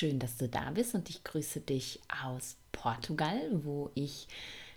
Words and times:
Schön, 0.00 0.18
dass 0.18 0.38
du 0.38 0.48
da 0.48 0.70
bist 0.70 0.94
und 0.94 1.10
ich 1.10 1.24
grüße 1.24 1.60
dich 1.60 2.00
aus 2.24 2.56
Portugal, 2.72 3.38
wo 3.52 3.90
ich 3.94 4.28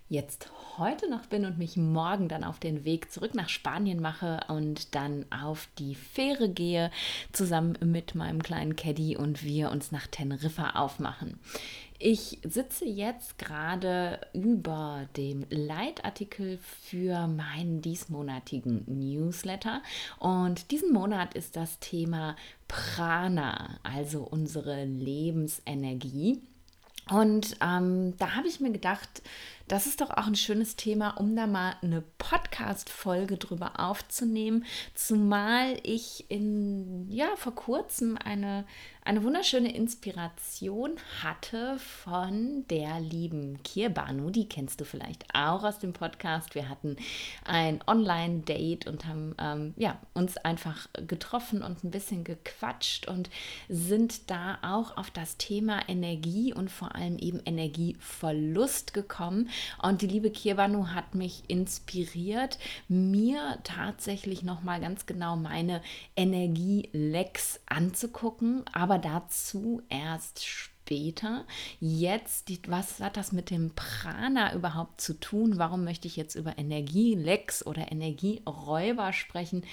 jetzt 0.10 0.50
heute 0.78 1.10
noch 1.10 1.28
bin 1.28 1.46
und 1.46 1.58
mich 1.58 1.78
morgen 1.78 2.28
dann 2.28 2.44
auf 2.44 2.60
den 2.60 2.84
Weg 2.84 3.10
zurück 3.10 3.34
nach 3.34 3.48
Spanien 3.48 4.02
mache 4.02 4.42
und 4.50 4.96
dann 4.96 5.26
auf 5.32 5.70
die 5.80 5.96
Fähre 5.96 6.50
gehe, 6.50 6.92
zusammen 7.32 7.78
mit 7.86 8.16
meinem 8.16 8.44
kleinen 8.44 8.76
Caddy 8.76 9.16
und 9.16 9.46
wir 9.46 9.72
uns 9.72 9.94
nach 9.94 10.08
Teneriffa 10.08 10.72
aufmachen. 10.72 11.40
Ich 12.00 12.40
sitze 12.44 12.86
jetzt 12.86 13.38
gerade 13.38 14.20
über 14.34 15.08
dem 15.16 15.46
Leitartikel 15.50 16.58
für 16.58 17.28
meinen 17.28 17.82
diesmonatigen 17.82 18.84
Newsletter 18.88 19.82
und 20.20 20.72
diesen 20.72 20.92
Monat 20.92 21.34
ist 21.36 21.56
das 21.56 21.80
Thema 21.80 22.36
Prana, 22.68 23.80
also 23.84 24.24
unsere 24.24 24.86
Lebensenergie. 24.86 26.42
Und 27.10 27.58
ähm, 27.62 28.16
da 28.18 28.36
habe 28.36 28.48
ich 28.48 28.62
mir 28.62 28.72
gedacht, 28.72 29.22
das 29.68 29.88
ist 29.88 30.02
doch 30.02 30.10
auch 30.10 30.28
ein 30.28 30.36
schönes 30.36 30.76
Thema, 30.76 31.18
um 31.18 31.36
da 31.36 31.48
mal 31.48 31.76
eine 31.82 32.02
Podcast-Folge 32.18 33.38
drüber 33.38 33.80
aufzunehmen. 33.80 34.66
Zumal 34.94 35.80
ich 35.84 36.26
in, 36.30 37.10
ja, 37.10 37.36
vor 37.36 37.56
kurzem 37.56 38.18
eine, 38.18 38.66
eine 39.06 39.24
wunderschöne 39.24 39.74
Inspiration 39.74 40.92
hatte 41.22 41.78
von 41.78 42.66
der 42.70 43.02
lieben 43.02 43.62
Kirbanu. 43.64 44.30
Die 44.30 44.48
kennst 44.48 44.80
du 44.80 44.86
vielleicht 44.86 45.26
auch 45.34 45.64
aus 45.64 45.80
dem 45.80 45.92
Podcast. 45.92 46.56
Wir 46.56 46.70
hatten 46.70 46.96
ein 47.44 47.82
Online-Date 47.86 48.88
und 48.88 49.06
haben 49.06 49.36
ähm, 49.40 49.74
ja, 49.76 50.00
uns 50.14 50.38
einfach 50.38 50.88
getroffen 51.08 51.64
und 51.64 51.84
ein 51.84 51.92
bisschen 51.92 52.24
gequatscht 52.24 53.08
und 53.08 53.30
sind 53.68 54.30
da 54.32 54.58
auch 54.62 54.96
auf 54.96 55.12
das 55.12 55.36
Thema 55.36 55.82
Energie 55.90 56.54
und 56.54 56.72
vor 56.72 56.96
allem 56.96 57.18
eben 57.18 57.42
Energieverlust 57.46 58.94
gekommen. 58.94 59.50
Und 59.82 60.02
die 60.02 60.08
liebe 60.08 60.32
Kirbanu 60.32 60.88
hat 60.90 61.14
mich 61.14 61.44
inspiriert, 61.50 62.58
mir 62.88 63.60
tatsächlich 63.64 64.44
nochmal 64.44 64.80
ganz 64.80 65.06
genau 65.06 65.36
meine 65.36 65.82
Energielecks 66.16 67.60
anzugucken, 67.66 68.64
aber 68.72 68.93
dazu 68.98 69.82
erst 69.90 70.46
später 70.46 70.74
später. 70.84 71.46
Jetzt, 71.80 72.52
was 72.70 73.00
hat 73.00 73.18
das 73.18 73.32
mit 73.32 73.50
dem 73.50 73.72
Prana 73.74 74.54
überhaupt 74.54 75.00
zu 75.00 75.14
tun? 75.14 75.58
Warum 75.58 75.84
möchte 75.84 76.08
ich 76.08 76.16
jetzt 76.16 76.36
über 76.36 76.58
Energielecks 76.58 77.66
oder 77.66 77.92
Energieräuber 77.92 79.14
sprechen? 79.14 79.64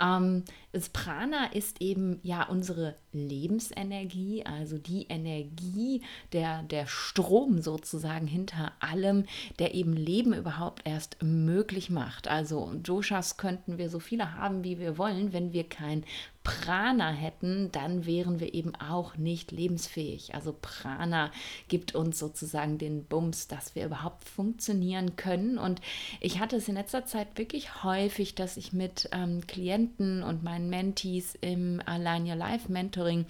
Ähm, 0.00 0.44
das 0.72 0.90
Prana 0.90 1.46
ist 1.46 1.80
eben 1.80 2.20
ja 2.22 2.44
unsere 2.44 2.96
Lebensenergie, 3.12 4.44
also 4.44 4.76
die 4.76 5.06
Energie, 5.08 6.02
der, 6.32 6.62
der 6.64 6.86
Strom 6.86 7.62
sozusagen 7.62 8.26
hinter 8.26 8.72
allem, 8.80 9.24
der 9.58 9.74
eben 9.74 9.94
Leben 9.94 10.34
überhaupt 10.34 10.86
erst 10.86 11.22
möglich 11.22 11.88
macht. 11.88 12.28
Also 12.28 12.72
Doshas 12.82 13.38
könnten 13.38 13.78
wir 13.78 13.88
so 13.88 13.98
viele 13.98 14.34
haben, 14.34 14.62
wie 14.62 14.78
wir 14.78 14.98
wollen, 14.98 15.32
wenn 15.32 15.52
wir 15.52 15.64
kein 15.64 16.04
Prana 16.48 17.10
hätten, 17.10 17.70
dann 17.72 18.06
wären 18.06 18.40
wir 18.40 18.54
eben 18.54 18.74
auch 18.74 19.18
nicht 19.18 19.52
lebensfähig. 19.52 20.34
Also 20.34 20.56
Prana 20.58 21.30
gibt 21.68 21.94
uns 21.94 22.18
sozusagen 22.18 22.78
den 22.78 23.04
Bums, 23.04 23.48
dass 23.48 23.74
wir 23.74 23.84
überhaupt 23.84 24.24
funktionieren 24.24 25.14
können. 25.16 25.58
Und 25.58 25.82
ich 26.20 26.40
hatte 26.40 26.56
es 26.56 26.66
in 26.66 26.76
letzter 26.76 27.04
Zeit 27.04 27.36
wirklich 27.36 27.84
häufig, 27.84 28.34
dass 28.34 28.56
ich 28.56 28.72
mit 28.72 29.10
ähm, 29.12 29.46
Klienten 29.46 30.22
und 30.22 30.42
meinen 30.42 30.57
Mentees 30.58 31.36
im 31.40 31.80
Align 31.84 32.26
Your 32.26 32.36
Life 32.36 32.70
Mentoring 32.70 33.26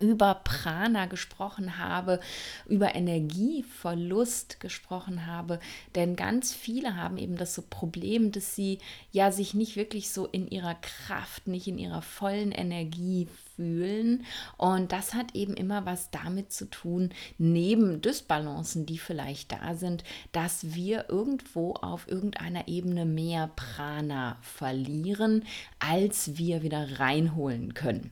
über 0.00 0.34
Prana 0.42 1.06
gesprochen 1.06 1.78
habe, 1.78 2.20
über 2.66 2.94
Energieverlust 2.94 4.60
gesprochen 4.60 5.26
habe, 5.26 5.60
denn 5.94 6.16
ganz 6.16 6.52
viele 6.52 6.96
haben 6.96 7.18
eben 7.18 7.36
das 7.36 7.54
so 7.54 7.62
Problem, 7.62 8.32
dass 8.32 8.54
sie 8.54 8.78
ja 9.12 9.30
sich 9.30 9.54
nicht 9.54 9.76
wirklich 9.76 10.10
so 10.10 10.26
in 10.26 10.48
ihrer 10.48 10.74
Kraft, 10.74 11.46
nicht 11.46 11.68
in 11.68 11.78
ihrer 11.78 12.02
vollen 12.02 12.52
Energie 12.52 13.28
fühlen 13.56 14.24
und 14.56 14.92
das 14.92 15.14
hat 15.14 15.34
eben 15.34 15.54
immer 15.54 15.86
was 15.86 16.10
damit 16.10 16.52
zu 16.52 16.70
tun, 16.70 17.10
neben 17.38 18.00
Dysbalancen, 18.00 18.86
die 18.86 18.98
vielleicht 18.98 19.52
da 19.52 19.74
sind, 19.74 20.04
dass 20.32 20.74
wir 20.74 21.06
irgendwo 21.08 21.74
auf 21.74 22.08
irgendeiner 22.08 22.68
Ebene 22.68 23.04
mehr 23.04 23.50
Prana 23.56 24.36
verlieren, 24.42 25.44
als 25.78 26.36
wir 26.38 26.62
wieder 26.62 27.00
reinholen 27.00 27.74
können. 27.74 28.10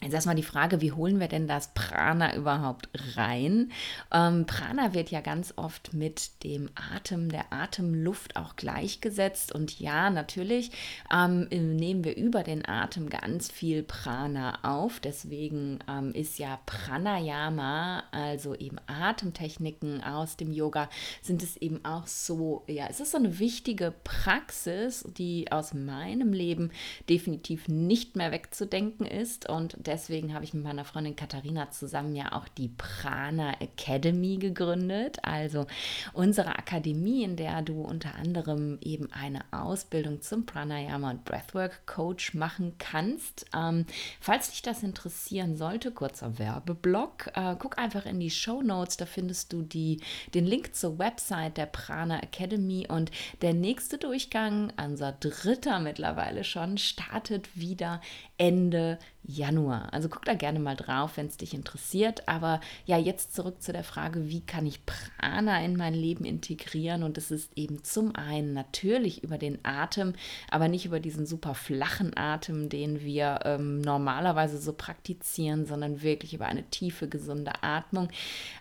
Jetzt 0.00 0.14
erstmal 0.14 0.36
die 0.36 0.44
Frage, 0.44 0.80
wie 0.80 0.92
holen 0.92 1.18
wir 1.18 1.26
denn 1.26 1.48
das 1.48 1.74
Prana 1.74 2.36
überhaupt 2.36 2.88
rein? 3.16 3.72
Ähm, 4.12 4.46
Prana 4.46 4.94
wird 4.94 5.10
ja 5.10 5.20
ganz 5.20 5.54
oft 5.56 5.92
mit 5.92 6.44
dem 6.44 6.70
Atem, 6.94 7.30
der 7.30 7.52
Atemluft 7.52 8.36
auch 8.36 8.54
gleichgesetzt. 8.54 9.52
Und 9.52 9.80
ja, 9.80 10.08
natürlich 10.10 10.70
ähm, 11.12 11.48
nehmen 11.50 12.04
wir 12.04 12.16
über 12.16 12.44
den 12.44 12.64
Atem 12.64 13.10
ganz 13.10 13.50
viel 13.50 13.82
Prana 13.82 14.60
auf. 14.62 15.00
Deswegen 15.00 15.80
ähm, 15.88 16.12
ist 16.12 16.38
ja 16.38 16.60
Pranayama, 16.64 18.04
also 18.12 18.54
eben 18.54 18.76
Atemtechniken 18.86 20.04
aus 20.04 20.36
dem 20.36 20.52
Yoga, 20.52 20.88
sind 21.22 21.42
es 21.42 21.56
eben 21.56 21.84
auch 21.84 22.06
so, 22.06 22.62
ja, 22.68 22.86
es 22.88 23.00
ist 23.00 23.10
so 23.10 23.18
eine 23.18 23.40
wichtige 23.40 23.92
Praxis, 24.04 25.04
die 25.18 25.50
aus 25.50 25.74
meinem 25.74 26.32
Leben 26.32 26.70
definitiv 27.08 27.66
nicht 27.66 28.14
mehr 28.14 28.30
wegzudenken 28.30 29.04
ist. 29.04 29.48
Und 29.48 29.87
deswegen 29.88 30.34
habe 30.34 30.44
ich 30.44 30.52
mit 30.52 30.62
meiner 30.62 30.84
Freundin 30.84 31.16
Katharina 31.16 31.70
zusammen 31.70 32.14
ja 32.14 32.32
auch 32.32 32.46
die 32.46 32.68
Prana 32.68 33.54
Academy 33.60 34.36
gegründet. 34.36 35.16
Also 35.22 35.66
unsere 36.12 36.56
Akademie, 36.58 37.24
in 37.24 37.36
der 37.36 37.62
du 37.62 37.80
unter 37.80 38.14
anderem 38.14 38.78
eben 38.82 39.10
eine 39.12 39.40
Ausbildung 39.50 40.20
zum 40.20 40.44
Pranayama 40.44 41.10
und 41.10 41.24
Breathwork 41.24 41.86
Coach 41.86 42.34
machen 42.34 42.74
kannst. 42.78 43.46
Ähm, 43.56 43.86
falls 44.20 44.50
dich 44.50 44.60
das 44.60 44.82
interessieren 44.82 45.56
sollte, 45.56 45.90
kurzer 45.90 46.38
Werbeblock, 46.38 47.30
äh, 47.34 47.56
guck 47.58 47.78
einfach 47.78 48.04
in 48.04 48.20
die 48.20 48.30
Show 48.30 48.60
Notes, 48.60 48.98
da 48.98 49.06
findest 49.06 49.54
du 49.54 49.62
die, 49.62 50.02
den 50.34 50.44
Link 50.44 50.74
zur 50.74 50.98
Website 50.98 51.56
der 51.56 51.66
Prana 51.66 52.22
Academy 52.22 52.86
und 52.88 53.10
der 53.40 53.54
nächste 53.54 53.96
Durchgang, 53.96 54.70
unser 54.76 55.12
dritter 55.12 55.80
mittlerweile 55.80 56.44
schon, 56.44 56.76
startet 56.76 57.56
wieder 57.56 58.02
Ende 58.38 58.98
Januar. 59.30 59.92
Also 59.92 60.08
guck 60.08 60.24
da 60.24 60.32
gerne 60.32 60.58
mal 60.58 60.74
drauf, 60.74 61.16
wenn 61.16 61.26
es 61.26 61.36
dich 61.36 61.52
interessiert. 61.52 62.26
Aber 62.26 62.60
ja, 62.86 62.96
jetzt 62.96 63.34
zurück 63.34 63.60
zu 63.62 63.72
der 63.74 63.84
Frage, 63.84 64.30
wie 64.30 64.40
kann 64.40 64.64
ich 64.64 64.86
Prana 64.86 65.62
in 65.62 65.76
mein 65.76 65.92
Leben 65.92 66.24
integrieren? 66.24 67.02
Und 67.02 67.18
es 67.18 67.30
ist 67.30 67.52
eben 67.56 67.84
zum 67.84 68.16
einen 68.16 68.54
natürlich 68.54 69.22
über 69.22 69.36
den 69.36 69.58
Atem, 69.64 70.14
aber 70.50 70.68
nicht 70.68 70.86
über 70.86 70.98
diesen 70.98 71.26
super 71.26 71.54
flachen 71.54 72.16
Atem, 72.16 72.70
den 72.70 73.02
wir 73.02 73.40
ähm, 73.44 73.82
normalerweise 73.82 74.56
so 74.56 74.72
praktizieren, 74.72 75.66
sondern 75.66 76.00
wirklich 76.00 76.32
über 76.32 76.46
eine 76.46 76.64
tiefe, 76.64 77.06
gesunde 77.06 77.52
Atmung. 77.62 78.08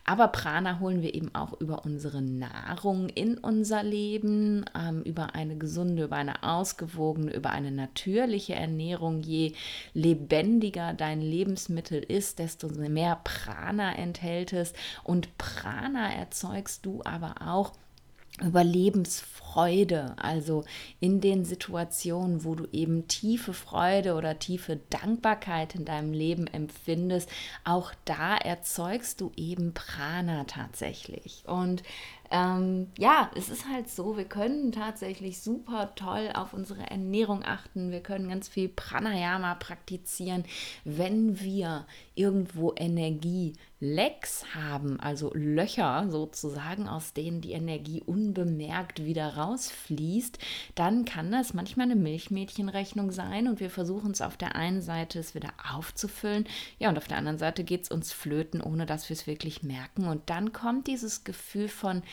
Aber 0.04 0.28
Prana 0.28 0.82
holen 0.82 1.02
wir 1.02 1.16
eben 1.16 1.34
auch 1.34 1.54
über 1.62 1.86
unsere 1.86 2.22
Nahrung 2.22 3.08
in 3.08 3.38
unser 3.38 3.84
Leben, 3.84 4.66
ähm, 4.78 5.02
über 5.04 5.34
eine 5.34 5.56
gesunde, 5.56 6.04
über 6.04 6.18
eine 6.18 6.44
ausgewogene, 6.44 7.34
über 7.34 7.52
eine 7.52 7.72
natürliche 7.72 8.56
Ernährung. 8.56 9.22
Je 9.22 9.54
lebendiger 9.94 10.94
dein 10.94 11.22
Lebensmittel 11.22 12.02
ist, 12.02 12.40
desto 12.40 12.68
mehr 12.69 13.19
Prana 13.24 13.96
enthält 13.96 14.54
es. 14.54 14.74
Und 15.04 15.38
Prana 15.38 16.14
erzeugst 16.14 16.86
du 16.86 17.02
aber 17.04 17.36
auch 17.46 17.74
Überlebensfreude, 18.40 20.14
also 20.18 20.64
in 21.00 21.22
den 21.22 21.44
Situationen, 21.44 22.44
wo 22.44 22.54
du 22.54 22.68
eben 22.72 23.08
tiefe 23.08 23.52
Freude 23.52 24.14
oder 24.14 24.38
tiefe 24.38 24.80
Dankbarkeit 24.92 25.74
in 25.74 25.86
deinem 25.86 26.13
Leben 26.13 26.46
empfindest, 26.46 27.30
auch 27.63 27.94
da 28.06 28.38
erzeugst 28.38 29.22
du 29.22 29.31
eben 29.36 29.74
Prana 29.74 30.44
tatsächlich. 30.44 31.46
Und 31.48 31.81
ähm, 32.31 32.88
ja, 32.97 33.31
es 33.35 33.50
ist 33.50 33.68
halt 33.68 33.89
so, 33.89 34.18
wir 34.18 34.25
können 34.25 34.71
tatsächlich 34.71 35.41
super 35.41 35.94
toll 35.95 36.29
auf 36.33 36.53
unsere 36.53 36.89
Ernährung 36.89 37.44
achten. 37.44 37.91
Wir 37.91 38.01
können 38.01 38.29
ganz 38.29 38.47
viel 38.47 38.69
Pranayama 38.69 39.56
praktizieren, 39.56 40.44
wenn 40.83 41.39
wir 41.39 41.85
irgendwo 42.15 42.74
Energielecks 42.75 44.56
haben, 44.56 45.00
also 45.00 45.31
Löcher 45.33 46.07
sozusagen, 46.09 46.88
aus 46.88 47.13
denen 47.13 47.41
die 47.41 47.51
Energie 47.51 48.01
unbemerkt 48.01 49.03
wieder 49.03 49.35
rausfließt, 49.35 50.39
dann 50.75 51.06
kann 51.06 51.31
das 51.31 51.53
manchmal 51.53 51.85
eine 51.85 51.95
Milchmädchenrechnung 51.95 53.12
sein 53.12 53.47
und 53.47 53.59
wir 53.59 53.69
versuchen 53.69 54.12
es 54.12 54.21
auf 54.21 54.38
der 54.38 54.56
einen 54.56 54.81
Seite 54.81 55.19
es 55.19 55.35
wieder 55.35 55.53
aufzufüllen, 55.74 56.45
ja, 56.79 56.89
und 56.89 56.97
auf 56.97 57.07
der 57.07 57.18
anderen 57.18 57.38
Seite 57.38 57.63
geht 57.63 57.83
es 57.83 57.91
uns 57.91 58.12
flöten, 58.12 58.62
ohne 58.62 58.85
dass 58.85 59.09
wir 59.09 59.13
es 59.13 59.27
wirklich 59.27 59.63
merken. 59.63 60.07
Und 60.07 60.29
dann 60.29 60.53
kommt 60.53 60.88
dieses 60.88 61.24
Gefühl 61.24 61.68
von 61.68 62.03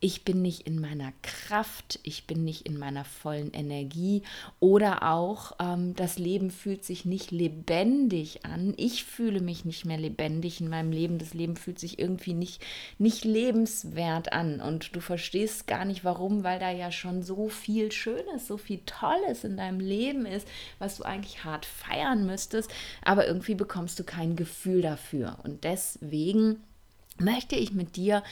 ich 0.00 0.24
bin 0.24 0.42
nicht 0.42 0.66
in 0.66 0.80
meiner 0.80 1.12
Kraft, 1.22 1.98
ich 2.04 2.26
bin 2.26 2.44
nicht 2.44 2.66
in 2.66 2.78
meiner 2.78 3.04
vollen 3.04 3.52
Energie 3.52 4.22
oder 4.60 5.02
auch 5.02 5.56
ähm, 5.58 5.96
das 5.96 6.18
Leben 6.18 6.52
fühlt 6.52 6.84
sich 6.84 7.04
nicht 7.04 7.32
lebendig 7.32 8.44
an. 8.44 8.74
Ich 8.76 9.04
fühle 9.04 9.40
mich 9.40 9.64
nicht 9.64 9.84
mehr 9.84 9.98
lebendig 9.98 10.60
in 10.60 10.68
meinem 10.68 10.92
Leben. 10.92 11.18
Das 11.18 11.34
Leben 11.34 11.56
fühlt 11.56 11.80
sich 11.80 11.98
irgendwie 11.98 12.34
nicht, 12.34 12.62
nicht 12.98 13.24
lebenswert 13.24 14.32
an 14.32 14.60
und 14.60 14.94
du 14.94 15.00
verstehst 15.00 15.66
gar 15.66 15.84
nicht 15.84 16.04
warum, 16.04 16.44
weil 16.44 16.60
da 16.60 16.70
ja 16.70 16.92
schon 16.92 17.22
so 17.22 17.48
viel 17.48 17.90
Schönes, 17.90 18.46
so 18.46 18.56
viel 18.56 18.80
Tolles 18.86 19.42
in 19.42 19.56
deinem 19.56 19.80
Leben 19.80 20.26
ist, 20.26 20.46
was 20.78 20.98
du 20.98 21.02
eigentlich 21.02 21.42
hart 21.42 21.66
feiern 21.66 22.24
müsstest, 22.24 22.70
aber 23.02 23.26
irgendwie 23.26 23.56
bekommst 23.56 23.98
du 23.98 24.04
kein 24.04 24.36
Gefühl 24.36 24.80
dafür 24.80 25.38
und 25.42 25.64
deswegen 25.64 26.62
möchte 27.20 27.56
ich 27.56 27.72
mit 27.72 27.96
dir 27.96 28.22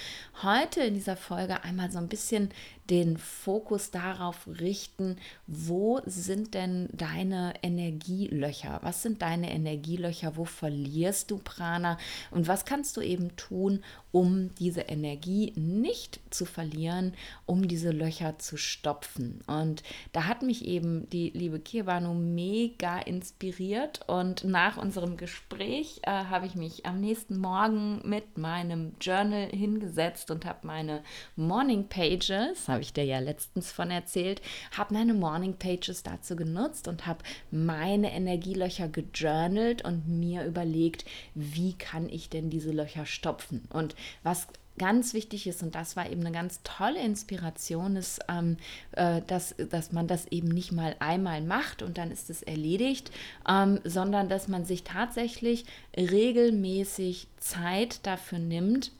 heute 0.42 0.80
in 0.82 0.94
dieser 0.94 1.16
Folge 1.16 1.62
einmal 1.64 1.90
so 1.90 1.98
ein 1.98 2.08
bisschen 2.08 2.50
den 2.90 3.16
Fokus 3.16 3.90
darauf 3.90 4.46
richten, 4.46 5.16
wo 5.46 6.00
sind 6.06 6.54
denn 6.54 6.88
deine 6.92 7.54
Energielöcher? 7.62 8.80
Was 8.82 9.02
sind 9.02 9.22
deine 9.22 9.52
Energielöcher? 9.52 10.36
Wo 10.36 10.44
verlierst 10.44 11.30
du 11.30 11.38
Prana? 11.38 11.98
Und 12.30 12.48
was 12.48 12.64
kannst 12.64 12.96
du 12.96 13.00
eben 13.00 13.36
tun, 13.36 13.82
um 14.12 14.54
diese 14.54 14.82
Energie 14.82 15.52
nicht 15.56 16.20
zu 16.30 16.44
verlieren, 16.44 17.14
um 17.44 17.68
diese 17.68 17.90
Löcher 17.90 18.38
zu 18.38 18.56
stopfen? 18.56 19.42
Und 19.46 19.82
da 20.12 20.24
hat 20.24 20.42
mich 20.42 20.64
eben 20.64 21.08
die 21.10 21.30
liebe 21.30 21.58
Kirbanu 21.60 22.14
mega 22.14 22.98
inspiriert. 22.98 24.00
Und 24.06 24.44
nach 24.44 24.76
unserem 24.76 25.16
Gespräch 25.16 26.00
äh, 26.02 26.10
habe 26.10 26.46
ich 26.46 26.54
mich 26.54 26.86
am 26.86 27.00
nächsten 27.00 27.38
Morgen 27.38 28.00
mit 28.04 28.38
meinem 28.38 28.92
Journal 29.00 29.48
hingesetzt 29.50 30.30
und 30.30 30.44
habe 30.44 30.66
meine 30.66 31.02
Morning 31.36 31.88
Pages, 31.88 32.68
habe 32.76 32.82
ich 32.82 32.92
dir 32.92 33.04
ja 33.04 33.20
letztens 33.20 33.72
von 33.72 33.90
erzählt, 33.90 34.42
habe 34.76 34.92
meine 34.92 35.14
Morning 35.14 35.54
Pages 35.54 36.02
dazu 36.02 36.36
genutzt 36.36 36.88
und 36.88 37.06
habe 37.06 37.24
meine 37.50 38.12
Energielöcher 38.12 38.88
gejournalt 38.88 39.82
und 39.82 40.06
mir 40.06 40.44
überlegt, 40.44 41.06
wie 41.34 41.72
kann 41.72 42.08
ich 42.10 42.28
denn 42.28 42.50
diese 42.50 42.72
Löcher 42.72 43.06
stopfen? 43.06 43.66
Und 43.70 43.96
was 44.22 44.46
ganz 44.76 45.14
wichtig 45.14 45.46
ist, 45.46 45.62
und 45.62 45.74
das 45.74 45.96
war 45.96 46.10
eben 46.10 46.20
eine 46.20 46.32
ganz 46.32 46.60
tolle 46.64 47.02
Inspiration, 47.02 47.96
ist, 47.96 48.20
ähm, 48.28 48.58
äh, 48.92 49.22
dass, 49.26 49.54
dass 49.70 49.92
man 49.92 50.06
das 50.06 50.26
eben 50.26 50.48
nicht 50.48 50.70
mal 50.70 50.96
einmal 50.98 51.40
macht 51.40 51.82
und 51.82 51.96
dann 51.96 52.10
ist 52.10 52.28
es 52.28 52.42
erledigt, 52.42 53.10
ähm, 53.48 53.80
sondern 53.84 54.28
dass 54.28 54.48
man 54.48 54.66
sich 54.66 54.84
tatsächlich 54.84 55.64
regelmäßig 55.96 57.28
Zeit 57.38 58.04
dafür 58.04 58.38
nimmt, 58.38 58.92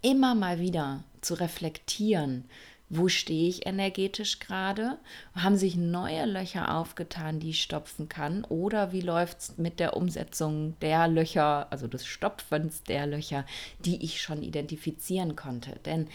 immer 0.00 0.36
mal 0.36 0.60
wieder 0.60 1.02
zu 1.20 1.34
reflektieren, 1.34 2.44
wo 2.92 3.06
stehe 3.06 3.48
ich 3.48 3.66
energetisch 3.66 4.40
gerade? 4.40 4.98
Haben 5.36 5.56
sich 5.56 5.76
neue 5.76 6.26
Löcher 6.26 6.76
aufgetan, 6.76 7.38
die 7.38 7.50
ich 7.50 7.62
stopfen 7.62 8.08
kann? 8.08 8.42
Oder 8.44 8.90
wie 8.90 9.00
läuft 9.00 9.38
es 9.38 9.58
mit 9.58 9.78
der 9.78 9.96
Umsetzung 9.96 10.74
der 10.80 11.06
Löcher, 11.06 11.68
also 11.70 11.86
des 11.86 12.04
Stopfens 12.04 12.82
der 12.82 13.06
Löcher, 13.06 13.46
die 13.84 14.04
ich 14.04 14.20
schon 14.20 14.42
identifizieren 14.42 15.36
konnte? 15.36 15.78
Denn 15.86 16.08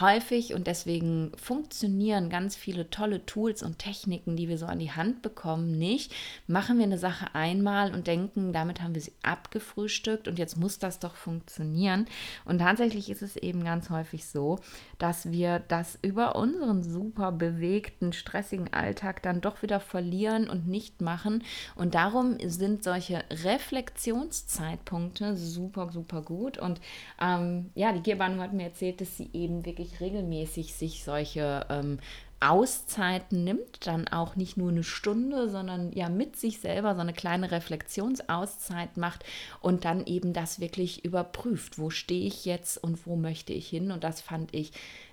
häufig 0.00 0.54
und 0.54 0.66
deswegen 0.66 1.32
funktionieren 1.36 2.30
ganz 2.30 2.56
viele 2.56 2.88
tolle 2.88 3.26
Tools 3.26 3.62
und 3.62 3.78
Techniken, 3.78 4.34
die 4.34 4.48
wir 4.48 4.56
so 4.56 4.64
an 4.64 4.78
die 4.78 4.90
Hand 4.90 5.20
bekommen, 5.20 5.76
nicht. 5.76 6.14
Machen 6.46 6.78
wir 6.78 6.84
eine 6.84 6.96
Sache 6.96 7.34
einmal 7.34 7.92
und 7.92 8.06
denken, 8.06 8.54
damit 8.54 8.80
haben 8.80 8.94
wir 8.94 9.02
sie 9.02 9.12
abgefrühstückt 9.22 10.28
und 10.28 10.38
jetzt 10.38 10.56
muss 10.56 10.78
das 10.78 10.98
doch 10.98 11.14
funktionieren. 11.14 12.06
Und 12.46 12.60
tatsächlich 12.60 13.10
ist 13.10 13.20
es 13.20 13.36
eben 13.36 13.64
ganz 13.64 13.90
häufig 13.90 14.24
so, 14.24 14.58
dass 14.98 15.30
wir 15.30 15.58
das 15.58 15.98
über 16.00 16.21
über 16.22 16.36
unseren 16.36 16.84
super 16.84 17.32
bewegten, 17.32 18.12
stressigen 18.12 18.72
Alltag 18.72 19.22
dann 19.22 19.40
doch 19.40 19.62
wieder 19.62 19.80
verlieren 19.80 20.48
und 20.48 20.68
nicht 20.68 21.00
machen. 21.00 21.42
Und 21.74 21.96
darum 21.96 22.36
sind 22.46 22.84
solche 22.84 23.24
Reflexionszeitpunkte 23.30 25.36
super, 25.36 25.90
super 25.90 26.22
gut. 26.22 26.58
Und 26.58 26.80
ähm, 27.20 27.70
ja, 27.74 27.92
die 27.92 28.02
Gierbanu 28.02 28.40
hat 28.40 28.52
mir 28.52 28.66
erzählt, 28.66 29.00
dass 29.00 29.16
sie 29.16 29.30
eben 29.32 29.66
wirklich 29.66 30.00
regelmäßig 30.00 30.74
sich 30.74 31.02
solche 31.02 31.66
ähm, 31.68 31.98
Auszeiten 32.42 33.44
nimmt, 33.44 33.86
dann 33.86 34.08
auch 34.08 34.34
nicht 34.34 34.56
nur 34.56 34.70
eine 34.70 34.82
Stunde, 34.82 35.48
sondern 35.48 35.92
ja 35.92 36.08
mit 36.08 36.36
sich 36.36 36.60
selber 36.60 36.94
so 36.94 37.00
eine 37.00 37.12
kleine 37.12 37.52
Reflexionsauszeit 37.52 38.96
macht 38.96 39.24
und 39.60 39.84
dann 39.84 40.04
eben 40.06 40.32
das 40.32 40.58
wirklich 40.58 41.04
überprüft, 41.04 41.78
wo 41.78 41.90
stehe 41.90 42.26
ich 42.26 42.44
jetzt 42.44 42.82
und 42.82 43.06
wo 43.06 43.14
möchte 43.14 43.52
ich 43.52 43.68
hin. 43.68 43.92
Und 43.92 44.02
das 44.02 44.20
fand 44.20 44.52
ich 44.54 44.72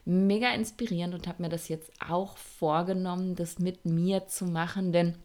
mega 0.10 0.54
inspirierend 0.54 1.14
und 1.14 1.28
habe 1.28 1.44
mir 1.44 1.50
das 1.50 1.68
jetzt 1.68 1.92
auch 2.02 2.38
vorgenommen, 2.38 3.36
das 3.36 3.60
mit 3.60 3.86
mir 3.86 4.28
zu 4.28 4.46
machen, 4.46 4.92
denn 4.92 5.16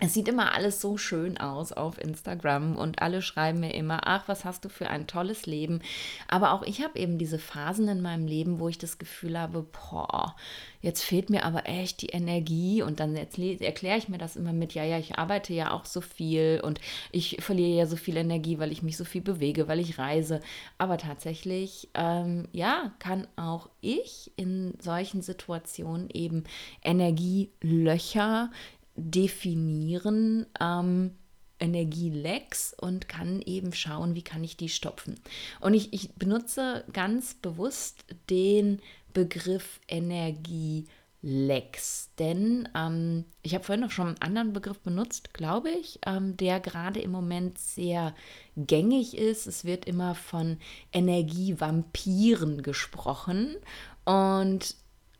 es 0.00 0.14
sieht 0.14 0.28
immer 0.28 0.54
alles 0.54 0.80
so 0.80 0.96
schön 0.96 1.38
aus 1.38 1.72
auf 1.72 1.98
Instagram 1.98 2.76
und 2.76 3.02
alle 3.02 3.20
schreiben 3.20 3.60
mir 3.60 3.74
immer, 3.74 4.00
ach, 4.04 4.28
was 4.28 4.44
hast 4.44 4.64
du 4.64 4.68
für 4.68 4.88
ein 4.88 5.08
tolles 5.08 5.46
Leben. 5.46 5.80
Aber 6.28 6.52
auch 6.52 6.62
ich 6.62 6.82
habe 6.82 6.98
eben 6.98 7.18
diese 7.18 7.38
Phasen 7.38 7.88
in 7.88 8.00
meinem 8.00 8.26
Leben, 8.26 8.60
wo 8.60 8.68
ich 8.68 8.78
das 8.78 8.98
Gefühl 8.98 9.36
habe, 9.36 9.62
boah, 9.64 10.36
jetzt 10.80 11.02
fehlt 11.02 11.30
mir 11.30 11.44
aber 11.44 11.66
echt 11.68 12.02
die 12.02 12.10
Energie 12.10 12.80
und 12.82 13.00
dann 13.00 13.16
erkläre 13.16 13.98
ich 13.98 14.08
mir 14.08 14.18
das 14.18 14.36
immer 14.36 14.52
mit, 14.52 14.74
ja, 14.74 14.84
ja, 14.84 14.98
ich 14.98 15.18
arbeite 15.18 15.52
ja 15.52 15.72
auch 15.72 15.84
so 15.84 16.00
viel 16.00 16.60
und 16.62 16.80
ich 17.10 17.38
verliere 17.40 17.78
ja 17.78 17.86
so 17.86 17.96
viel 17.96 18.16
Energie, 18.16 18.60
weil 18.60 18.70
ich 18.70 18.84
mich 18.84 18.96
so 18.96 19.04
viel 19.04 19.22
bewege, 19.22 19.66
weil 19.66 19.80
ich 19.80 19.98
reise. 19.98 20.40
Aber 20.78 20.98
tatsächlich, 20.98 21.88
ähm, 21.94 22.46
ja, 22.52 22.92
kann 23.00 23.26
auch 23.34 23.68
ich 23.80 24.30
in 24.36 24.74
solchen 24.80 25.22
Situationen 25.22 26.08
eben 26.10 26.44
Energielöcher 26.84 28.50
definieren, 28.98 30.46
ähm, 30.60 31.12
Energielecks 31.60 32.74
und 32.78 33.08
kann 33.08 33.42
eben 33.42 33.72
schauen, 33.72 34.14
wie 34.14 34.22
kann 34.22 34.44
ich 34.44 34.56
die 34.56 34.68
stopfen. 34.68 35.18
Und 35.60 35.74
ich, 35.74 35.92
ich 35.92 36.14
benutze 36.14 36.84
ganz 36.92 37.34
bewusst 37.34 38.04
den 38.30 38.80
Begriff 39.12 39.80
Energielecks, 39.88 42.10
denn 42.18 42.68
ähm, 42.76 43.24
ich 43.42 43.54
habe 43.54 43.64
vorhin 43.64 43.84
noch 43.84 43.90
schon 43.90 44.06
einen 44.06 44.22
anderen 44.22 44.52
Begriff 44.52 44.78
benutzt, 44.80 45.34
glaube 45.34 45.70
ich, 45.70 45.98
ähm, 46.06 46.36
der 46.36 46.60
gerade 46.60 47.00
im 47.00 47.10
Moment 47.10 47.58
sehr 47.58 48.14
gängig 48.56 49.16
ist. 49.16 49.48
Es 49.48 49.64
wird 49.64 49.86
immer 49.86 50.14
von 50.14 50.58
Energievampiren 50.92 52.62
gesprochen 52.62 53.56
und 54.04 54.76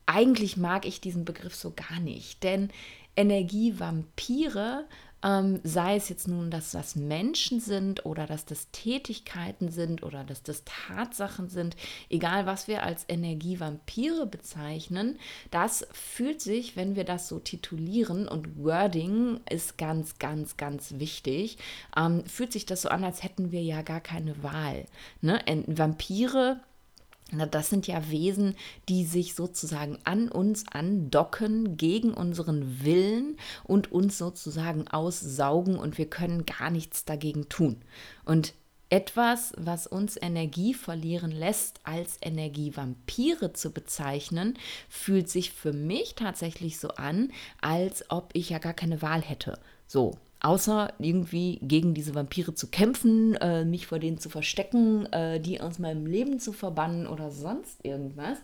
eigentlich 0.06 0.56
mag 0.56 0.86
ich 0.86 1.00
diesen 1.02 1.26
Begriff 1.26 1.54
so 1.54 1.72
gar 1.72 2.00
nicht, 2.00 2.42
denn 2.42 2.70
Energievampire, 3.18 4.86
ähm, 5.24 5.58
sei 5.64 5.96
es 5.96 6.08
jetzt 6.08 6.28
nun, 6.28 6.50
dass 6.50 6.70
das 6.70 6.94
Menschen 6.94 7.58
sind 7.58 8.06
oder 8.06 8.26
dass 8.26 8.44
das 8.44 8.70
Tätigkeiten 8.70 9.70
sind 9.70 10.04
oder 10.04 10.22
dass 10.22 10.44
das 10.44 10.62
Tatsachen 10.64 11.48
sind, 11.48 11.74
egal 12.08 12.46
was 12.46 12.68
wir 12.68 12.84
als 12.84 13.04
Energievampire 13.08 14.26
bezeichnen, 14.26 15.18
das 15.50 15.88
fühlt 15.90 16.40
sich, 16.40 16.76
wenn 16.76 16.94
wir 16.94 17.02
das 17.02 17.26
so 17.28 17.40
titulieren 17.40 18.28
und 18.28 18.62
Wording 18.62 19.40
ist 19.50 19.76
ganz, 19.76 20.18
ganz, 20.20 20.56
ganz 20.56 20.94
wichtig, 20.98 21.58
ähm, 21.96 22.24
fühlt 22.26 22.52
sich 22.52 22.66
das 22.66 22.82
so 22.82 22.88
an, 22.88 23.02
als 23.02 23.24
hätten 23.24 23.50
wir 23.50 23.62
ja 23.62 23.82
gar 23.82 24.00
keine 24.00 24.40
Wahl. 24.44 24.84
Ne? 25.20 25.40
Vampire 25.66 26.60
na, 27.30 27.46
das 27.46 27.68
sind 27.68 27.86
ja 27.86 28.10
Wesen, 28.10 28.54
die 28.88 29.04
sich 29.04 29.34
sozusagen 29.34 29.98
an 30.04 30.28
uns 30.28 30.66
andocken, 30.68 31.76
gegen 31.76 32.14
unseren 32.14 32.84
Willen 32.84 33.36
und 33.64 33.92
uns 33.92 34.16
sozusagen 34.18 34.88
aussaugen 34.88 35.78
und 35.78 35.98
wir 35.98 36.08
können 36.08 36.46
gar 36.46 36.70
nichts 36.70 37.04
dagegen 37.04 37.48
tun. 37.48 37.82
Und 38.24 38.54
etwas, 38.90 39.52
was 39.58 39.86
uns 39.86 40.16
Energie 40.20 40.72
verlieren 40.72 41.30
lässt, 41.30 41.80
als 41.84 42.16
Energievampire 42.22 43.52
zu 43.52 43.70
bezeichnen, 43.70 44.58
fühlt 44.88 45.28
sich 45.28 45.52
für 45.52 45.74
mich 45.74 46.14
tatsächlich 46.14 46.78
so 46.78 46.88
an, 46.88 47.30
als 47.60 48.10
ob 48.10 48.30
ich 48.32 48.48
ja 48.48 48.58
gar 48.58 48.72
keine 48.72 49.02
Wahl 49.02 49.20
hätte. 49.20 49.58
So, 49.86 50.16
Außer 50.40 50.92
irgendwie 50.98 51.58
gegen 51.62 51.94
diese 51.94 52.14
Vampire 52.14 52.54
zu 52.54 52.68
kämpfen, 52.68 53.34
äh, 53.36 53.64
mich 53.64 53.86
vor 53.86 53.98
denen 53.98 54.18
zu 54.18 54.28
verstecken, 54.28 55.06
äh, 55.12 55.40
die 55.40 55.60
aus 55.60 55.78
meinem 55.78 56.06
Leben 56.06 56.38
zu 56.38 56.52
verbannen 56.52 57.06
oder 57.06 57.30
sonst 57.30 57.84
irgendwas. 57.84 58.38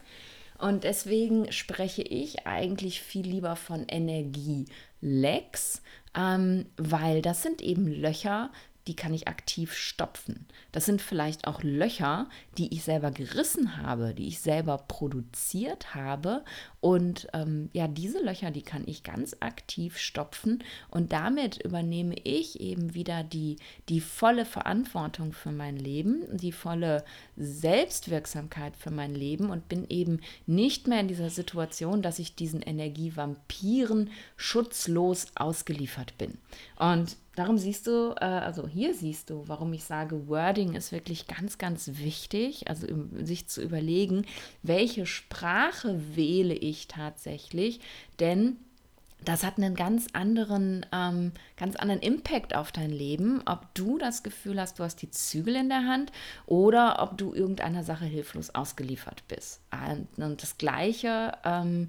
Und 0.58 0.84
deswegen 0.84 1.50
spreche 1.52 2.02
ich 2.02 2.46
eigentlich 2.46 3.00
viel 3.00 3.26
lieber 3.26 3.56
von 3.56 3.86
Energielecks, 3.88 5.82
ähm, 6.16 6.66
weil 6.76 7.22
das 7.22 7.42
sind 7.42 7.62
eben 7.62 7.86
Löcher, 7.86 8.50
die 8.86 8.96
kann 8.96 9.14
ich 9.14 9.28
aktiv 9.28 9.72
stopfen. 9.72 10.46
Das 10.72 10.84
sind 10.84 11.00
vielleicht 11.00 11.46
auch 11.46 11.62
Löcher, 11.62 12.28
die 12.58 12.74
ich 12.74 12.82
selber 12.82 13.10
gerissen 13.10 13.78
habe, 13.78 14.14
die 14.14 14.28
ich 14.28 14.40
selber 14.40 14.78
produziert 14.78 15.94
habe. 15.94 16.44
Und 16.80 17.28
ähm, 17.32 17.70
ja, 17.72 17.88
diese 17.88 18.22
Löcher, 18.22 18.50
die 18.50 18.62
kann 18.62 18.84
ich 18.86 19.02
ganz 19.02 19.36
aktiv 19.40 19.98
stopfen. 19.98 20.62
Und 20.90 21.12
damit 21.12 21.64
übernehme 21.64 22.14
ich 22.24 22.60
eben 22.60 22.94
wieder 22.94 23.24
die, 23.24 23.56
die 23.88 24.00
volle 24.00 24.44
Verantwortung 24.44 25.32
für 25.32 25.52
mein 25.52 25.76
Leben, 25.76 26.24
die 26.36 26.52
volle 26.52 27.04
Selbstwirksamkeit 27.36 28.76
für 28.76 28.90
mein 28.90 29.14
Leben 29.14 29.50
und 29.50 29.68
bin 29.68 29.86
eben 29.88 30.20
nicht 30.46 30.88
mehr 30.88 31.00
in 31.00 31.08
dieser 31.08 31.30
Situation, 31.30 32.02
dass 32.02 32.18
ich 32.18 32.36
diesen 32.36 32.60
Energievampiren 32.60 34.10
schutzlos 34.36 35.28
ausgeliefert 35.34 36.18
bin. 36.18 36.38
Und 36.78 37.16
darum 37.36 37.58
siehst 37.58 37.86
du, 37.86 38.14
äh, 38.20 38.24
also 38.24 38.66
hier 38.66 38.94
siehst 38.94 39.30
du, 39.30 39.44
warum 39.46 39.72
ich 39.72 39.84
sage, 39.84 40.28
Wording 40.28 40.74
ist 40.74 40.92
wirklich 40.92 41.26
ganz, 41.26 41.58
ganz 41.58 41.90
wichtig. 41.94 42.68
Also 42.68 42.86
sich 43.20 43.46
zu 43.48 43.62
überlegen, 43.62 44.26
welche 44.62 45.06
Sprache 45.06 46.00
wähle 46.14 46.54
ich 46.54 46.88
tatsächlich, 46.88 47.80
denn 48.20 48.56
das 49.24 49.42
hat 49.42 49.56
einen 49.56 49.74
ganz 49.74 50.08
anderen, 50.12 50.84
ähm, 50.92 51.32
ganz 51.56 51.76
anderen 51.76 52.02
Impact 52.02 52.54
auf 52.54 52.72
dein 52.72 52.90
Leben, 52.90 53.42
ob 53.46 53.74
du 53.74 53.98
das 53.98 54.22
Gefühl 54.22 54.60
hast, 54.60 54.78
du 54.78 54.84
hast 54.84 55.00
die 55.02 55.10
Zügel 55.10 55.56
in 55.56 55.68
der 55.68 55.86
Hand 55.86 56.12
oder 56.46 57.02
ob 57.02 57.16
du 57.16 57.34
irgendeiner 57.34 57.84
Sache 57.84 58.04
hilflos 58.04 58.50
ausgeliefert 58.50 59.22
bist. 59.28 59.60
Und, 59.72 60.22
und 60.22 60.42
das 60.42 60.58
Gleiche 60.58 61.32
ähm, 61.44 61.88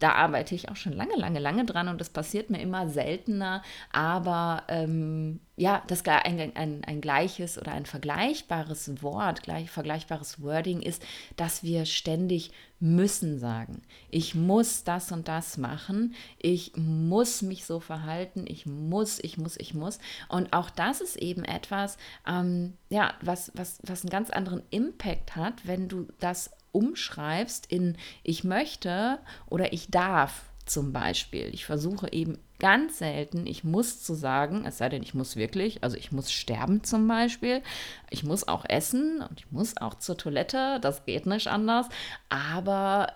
da 0.00 0.12
arbeite 0.12 0.54
ich 0.54 0.68
auch 0.68 0.76
schon 0.76 0.92
lange, 0.92 1.16
lange, 1.16 1.40
lange 1.40 1.64
dran 1.64 1.88
und 1.88 2.00
das 2.00 2.10
passiert 2.10 2.50
mir 2.50 2.60
immer 2.60 2.88
seltener. 2.88 3.62
Aber 3.92 4.62
ähm, 4.68 5.40
ja, 5.56 5.82
das 5.88 6.04
ein, 6.06 6.56
ein, 6.56 6.84
ein 6.84 7.00
gleiches 7.00 7.58
oder 7.58 7.72
ein 7.72 7.84
vergleichbares 7.84 9.02
Wort, 9.02 9.42
gleich 9.42 9.70
vergleichbares 9.70 10.40
Wording 10.40 10.82
ist, 10.82 11.02
dass 11.36 11.62
wir 11.64 11.84
ständig 11.84 12.52
müssen 12.80 13.40
sagen. 13.40 13.82
Ich 14.08 14.36
muss 14.36 14.84
das 14.84 15.10
und 15.10 15.26
das 15.26 15.56
machen. 15.58 16.14
Ich 16.38 16.72
muss 16.76 17.42
mich 17.42 17.64
so 17.64 17.80
verhalten. 17.80 18.44
Ich 18.46 18.66
muss, 18.66 19.18
ich 19.18 19.36
muss, 19.36 19.56
ich 19.58 19.74
muss. 19.74 19.98
Und 20.28 20.52
auch 20.52 20.70
das 20.70 21.00
ist 21.00 21.16
eben 21.16 21.44
etwas, 21.44 21.98
ähm, 22.26 22.74
ja, 22.88 23.14
was, 23.20 23.50
was, 23.54 23.80
was 23.82 24.02
einen 24.02 24.10
ganz 24.10 24.30
anderen 24.30 24.62
Impact 24.70 25.34
hat, 25.34 25.66
wenn 25.66 25.88
du 25.88 26.06
das 26.20 26.50
umschreibst 26.72 27.66
in 27.66 27.96
ich 28.22 28.44
möchte 28.44 29.18
oder 29.46 29.72
ich 29.72 29.90
darf 29.90 30.44
zum 30.66 30.92
Beispiel. 30.92 31.50
Ich 31.52 31.64
versuche 31.64 32.12
eben 32.12 32.38
ganz 32.58 32.98
selten, 32.98 33.46
ich 33.46 33.64
muss 33.64 34.02
zu 34.02 34.14
sagen, 34.14 34.64
es 34.66 34.78
sei 34.78 34.88
denn, 34.88 35.02
ich 35.02 35.14
muss 35.14 35.36
wirklich, 35.36 35.82
also 35.82 35.96
ich 35.96 36.12
muss 36.12 36.32
sterben 36.32 36.82
zum 36.84 37.06
Beispiel, 37.06 37.62
ich 38.10 38.24
muss 38.24 38.46
auch 38.46 38.64
essen 38.68 39.22
und 39.22 39.40
ich 39.40 39.50
muss 39.50 39.76
auch 39.76 39.94
zur 39.94 40.16
Toilette, 40.16 40.78
das 40.80 41.04
geht 41.04 41.26
nicht 41.26 41.48
anders, 41.48 41.86
aber 42.28 43.12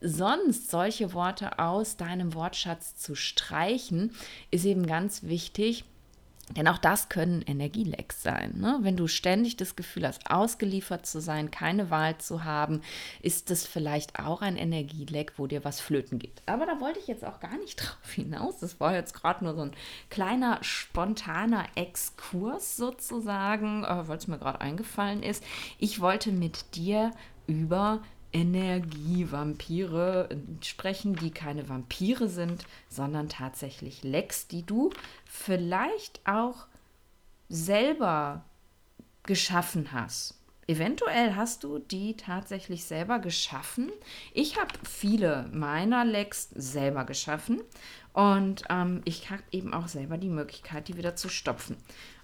sonst 0.00 0.70
solche 0.70 1.12
Worte 1.12 1.58
aus 1.58 1.96
deinem 1.96 2.34
Wortschatz 2.34 2.96
zu 2.96 3.14
streichen, 3.14 4.12
ist 4.50 4.64
eben 4.64 4.86
ganz 4.86 5.22
wichtig, 5.24 5.84
denn 6.50 6.68
auch 6.68 6.78
das 6.78 7.08
können 7.08 7.42
Energielecks 7.42 8.22
sein. 8.22 8.54
Ne? 8.58 8.78
Wenn 8.82 8.96
du 8.96 9.06
ständig 9.06 9.56
das 9.56 9.76
Gefühl 9.76 10.06
hast, 10.06 10.30
ausgeliefert 10.30 11.06
zu 11.06 11.20
sein, 11.20 11.50
keine 11.50 11.90
Wahl 11.90 12.18
zu 12.18 12.44
haben, 12.44 12.82
ist 13.22 13.50
das 13.50 13.66
vielleicht 13.66 14.18
auch 14.18 14.42
ein 14.42 14.56
Energieleck, 14.56 15.34
wo 15.38 15.46
dir 15.46 15.64
was 15.64 15.80
flöten 15.80 16.18
geht. 16.18 16.42
Aber 16.46 16.66
da 16.66 16.80
wollte 16.80 16.98
ich 16.98 17.06
jetzt 17.06 17.24
auch 17.24 17.40
gar 17.40 17.56
nicht 17.58 17.76
drauf 17.80 18.12
hinaus. 18.12 18.58
Das 18.58 18.80
war 18.80 18.94
jetzt 18.94 19.14
gerade 19.14 19.44
nur 19.44 19.54
so 19.54 19.62
ein 19.62 19.72
kleiner, 20.10 20.58
spontaner 20.62 21.64
Exkurs 21.74 22.76
sozusagen, 22.76 23.84
äh, 23.84 24.08
weil 24.08 24.18
es 24.18 24.28
mir 24.28 24.38
gerade 24.38 24.60
eingefallen 24.60 25.22
ist. 25.22 25.42
Ich 25.78 26.00
wollte 26.00 26.32
mit 26.32 26.74
dir 26.74 27.12
über 27.46 28.02
Energievampire 28.32 30.28
sprechen, 30.62 31.14
die 31.16 31.30
keine 31.30 31.68
Vampire 31.68 32.28
sind, 32.28 32.64
sondern 32.88 33.28
tatsächlich 33.28 34.02
Lecks, 34.02 34.48
die 34.48 34.64
du 34.64 34.90
vielleicht 35.24 36.20
auch 36.26 36.66
selber 37.48 38.44
geschaffen 39.24 39.92
hast. 39.92 40.38
Eventuell 40.68 41.34
hast 41.34 41.64
du 41.64 41.80
die 41.80 42.16
tatsächlich 42.16 42.84
selber 42.84 43.18
geschaffen. 43.18 43.90
Ich 44.32 44.58
habe 44.58 44.70
viele 44.88 45.48
meiner 45.52 46.04
Lecks 46.04 46.50
selber 46.54 47.04
geschaffen 47.04 47.60
und 48.12 48.62
ähm, 48.70 49.02
ich 49.04 49.30
habe 49.30 49.42
eben 49.50 49.74
auch 49.74 49.88
selber 49.88 50.18
die 50.18 50.28
Möglichkeit, 50.28 50.88
die 50.88 50.96
wieder 50.96 51.16
zu 51.16 51.28
stopfen. 51.28 51.76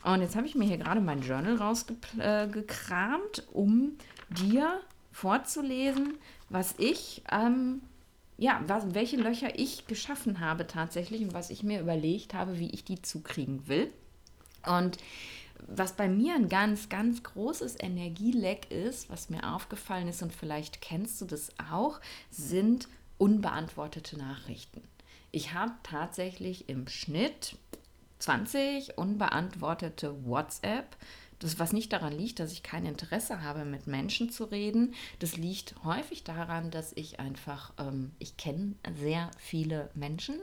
Und 0.04 0.22
jetzt 0.22 0.36
habe 0.36 0.46
ich 0.46 0.54
mir 0.54 0.66
hier 0.66 0.78
gerade 0.78 1.00
mein 1.00 1.22
Journal 1.22 1.56
rausgekramt, 1.56 3.46
um 3.52 3.98
dir 4.30 4.80
vorzulesen, 5.20 6.14
was 6.48 6.74
ich, 6.78 7.22
ähm, 7.32 7.82
ja, 8.36 8.62
was, 8.66 8.94
welche 8.94 9.16
Löcher 9.16 9.58
ich 9.58 9.86
geschaffen 9.86 10.38
habe 10.38 10.66
tatsächlich 10.66 11.22
und 11.22 11.34
was 11.34 11.50
ich 11.50 11.64
mir 11.64 11.80
überlegt 11.80 12.34
habe, 12.34 12.58
wie 12.58 12.70
ich 12.70 12.84
die 12.84 13.02
zukriegen 13.02 13.66
will. 13.66 13.92
Und 14.64 14.98
was 15.66 15.94
bei 15.94 16.08
mir 16.08 16.34
ein 16.34 16.48
ganz, 16.48 16.88
ganz 16.88 17.24
großes 17.24 17.76
Energieleck 17.80 18.70
ist, 18.70 19.10
was 19.10 19.28
mir 19.28 19.54
aufgefallen 19.54 20.06
ist 20.06 20.22
und 20.22 20.32
vielleicht 20.32 20.80
kennst 20.80 21.20
du 21.20 21.24
das 21.24 21.50
auch, 21.70 22.00
sind 22.30 22.88
unbeantwortete 23.18 24.16
Nachrichten. 24.16 24.82
Ich 25.32 25.52
habe 25.52 25.72
tatsächlich 25.82 26.68
im 26.68 26.86
Schnitt 26.86 27.56
20 28.20 28.96
unbeantwortete 28.96 30.24
WhatsApp 30.24 30.96
das, 31.38 31.58
was 31.58 31.72
nicht 31.72 31.92
daran 31.92 32.12
liegt, 32.12 32.40
dass 32.40 32.52
ich 32.52 32.62
kein 32.62 32.84
Interesse 32.84 33.42
habe, 33.42 33.64
mit 33.64 33.86
Menschen 33.86 34.30
zu 34.30 34.44
reden. 34.44 34.94
Das 35.20 35.36
liegt 35.36 35.74
häufig 35.84 36.24
daran, 36.24 36.70
dass 36.70 36.92
ich 36.94 37.20
einfach, 37.20 37.72
ähm, 37.78 38.12
ich 38.18 38.36
kenne 38.36 38.74
sehr 39.00 39.30
viele 39.38 39.90
Menschen 39.94 40.36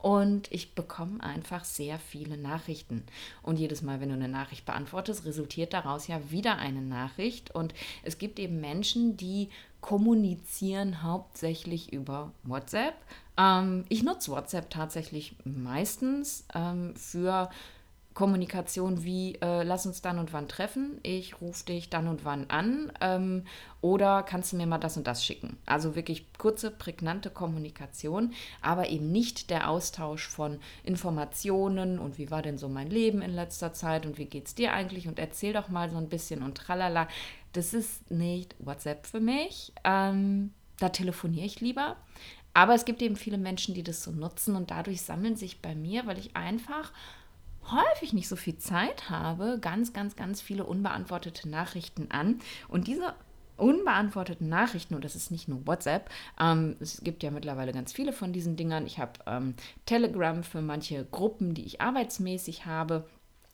und 0.00 0.50
ich 0.50 0.74
bekomme 0.74 1.22
einfach 1.22 1.64
sehr 1.64 1.98
viele 1.98 2.36
Nachrichten. 2.36 3.04
Und 3.42 3.58
jedes 3.58 3.82
Mal, 3.82 4.00
wenn 4.00 4.08
du 4.08 4.14
eine 4.14 4.28
Nachricht 4.28 4.64
beantwortest, 4.64 5.24
resultiert 5.24 5.72
daraus 5.72 6.08
ja 6.08 6.30
wieder 6.30 6.58
eine 6.58 6.82
Nachricht. 6.82 7.54
Und 7.54 7.72
es 8.02 8.18
gibt 8.18 8.38
eben 8.38 8.60
Menschen, 8.60 9.16
die 9.16 9.48
kommunizieren 9.80 11.02
hauptsächlich 11.02 11.92
über 11.92 12.32
WhatsApp. 12.44 12.94
Ähm, 13.36 13.84
ich 13.88 14.02
nutze 14.02 14.30
WhatsApp 14.30 14.70
tatsächlich 14.70 15.36
meistens 15.44 16.44
ähm, 16.54 16.94
für 16.96 17.50
Kommunikation 18.14 19.04
wie, 19.04 19.36
äh, 19.36 19.62
lass 19.62 19.86
uns 19.86 20.02
dann 20.02 20.18
und 20.18 20.32
wann 20.32 20.48
treffen, 20.48 20.98
ich 21.02 21.40
rufe 21.40 21.64
dich 21.64 21.90
dann 21.90 22.08
und 22.08 22.24
wann 22.24 22.50
an 22.50 22.92
ähm, 23.00 23.44
oder 23.80 24.22
kannst 24.22 24.52
du 24.52 24.56
mir 24.56 24.66
mal 24.66 24.78
das 24.78 24.96
und 24.96 25.06
das 25.06 25.24
schicken. 25.24 25.56
Also 25.66 25.94
wirklich 25.96 26.26
kurze, 26.38 26.70
prägnante 26.70 27.30
Kommunikation, 27.30 28.32
aber 28.60 28.90
eben 28.90 29.10
nicht 29.10 29.50
der 29.50 29.68
Austausch 29.68 30.28
von 30.28 30.58
Informationen 30.84 31.98
und 31.98 32.18
wie 32.18 32.30
war 32.30 32.42
denn 32.42 32.58
so 32.58 32.68
mein 32.68 32.90
Leben 32.90 33.22
in 33.22 33.34
letzter 33.34 33.72
Zeit 33.72 34.04
und 34.04 34.18
wie 34.18 34.26
geht 34.26 34.46
es 34.46 34.54
dir 34.54 34.72
eigentlich 34.72 35.08
und 35.08 35.18
erzähl 35.18 35.52
doch 35.52 35.68
mal 35.68 35.90
so 35.90 35.96
ein 35.96 36.08
bisschen 36.08 36.42
und 36.42 36.56
tralala. 36.56 37.08
Das 37.52 37.74
ist 37.74 38.10
nicht 38.10 38.54
WhatsApp 38.58 39.06
für 39.06 39.20
mich. 39.20 39.72
Ähm, 39.84 40.52
da 40.78 40.88
telefoniere 40.88 41.46
ich 41.46 41.60
lieber. 41.60 41.96
Aber 42.54 42.74
es 42.74 42.84
gibt 42.84 43.00
eben 43.00 43.16
viele 43.16 43.38
Menschen, 43.38 43.74
die 43.74 43.82
das 43.82 44.02
so 44.02 44.10
nutzen 44.10 44.56
und 44.56 44.70
dadurch 44.70 45.02
sammeln 45.02 45.36
sich 45.36 45.62
bei 45.62 45.74
mir, 45.74 46.06
weil 46.06 46.18
ich 46.18 46.36
einfach 46.36 46.92
häufig 47.70 48.12
nicht 48.12 48.28
so 48.28 48.36
viel 48.36 48.58
Zeit 48.58 49.10
habe, 49.10 49.58
ganz, 49.60 49.92
ganz, 49.92 50.16
ganz 50.16 50.40
viele 50.40 50.64
unbeantwortete 50.64 51.48
Nachrichten 51.48 52.10
an. 52.10 52.40
Und 52.68 52.86
diese 52.86 53.14
unbeantworteten 53.56 54.48
Nachrichten, 54.48 54.94
und 54.94 55.04
das 55.04 55.14
ist 55.14 55.30
nicht 55.30 55.48
nur 55.48 55.66
WhatsApp, 55.66 56.10
ähm, 56.40 56.76
es 56.80 57.02
gibt 57.02 57.22
ja 57.22 57.30
mittlerweile 57.30 57.72
ganz 57.72 57.92
viele 57.92 58.12
von 58.12 58.32
diesen 58.32 58.56
Dingern. 58.56 58.86
Ich 58.86 58.98
habe 58.98 59.12
ähm, 59.26 59.54
Telegram 59.86 60.42
für 60.42 60.62
manche 60.62 61.04
Gruppen, 61.04 61.54
die 61.54 61.64
ich 61.64 61.80
arbeitsmäßig 61.80 62.66
habe. 62.66 63.06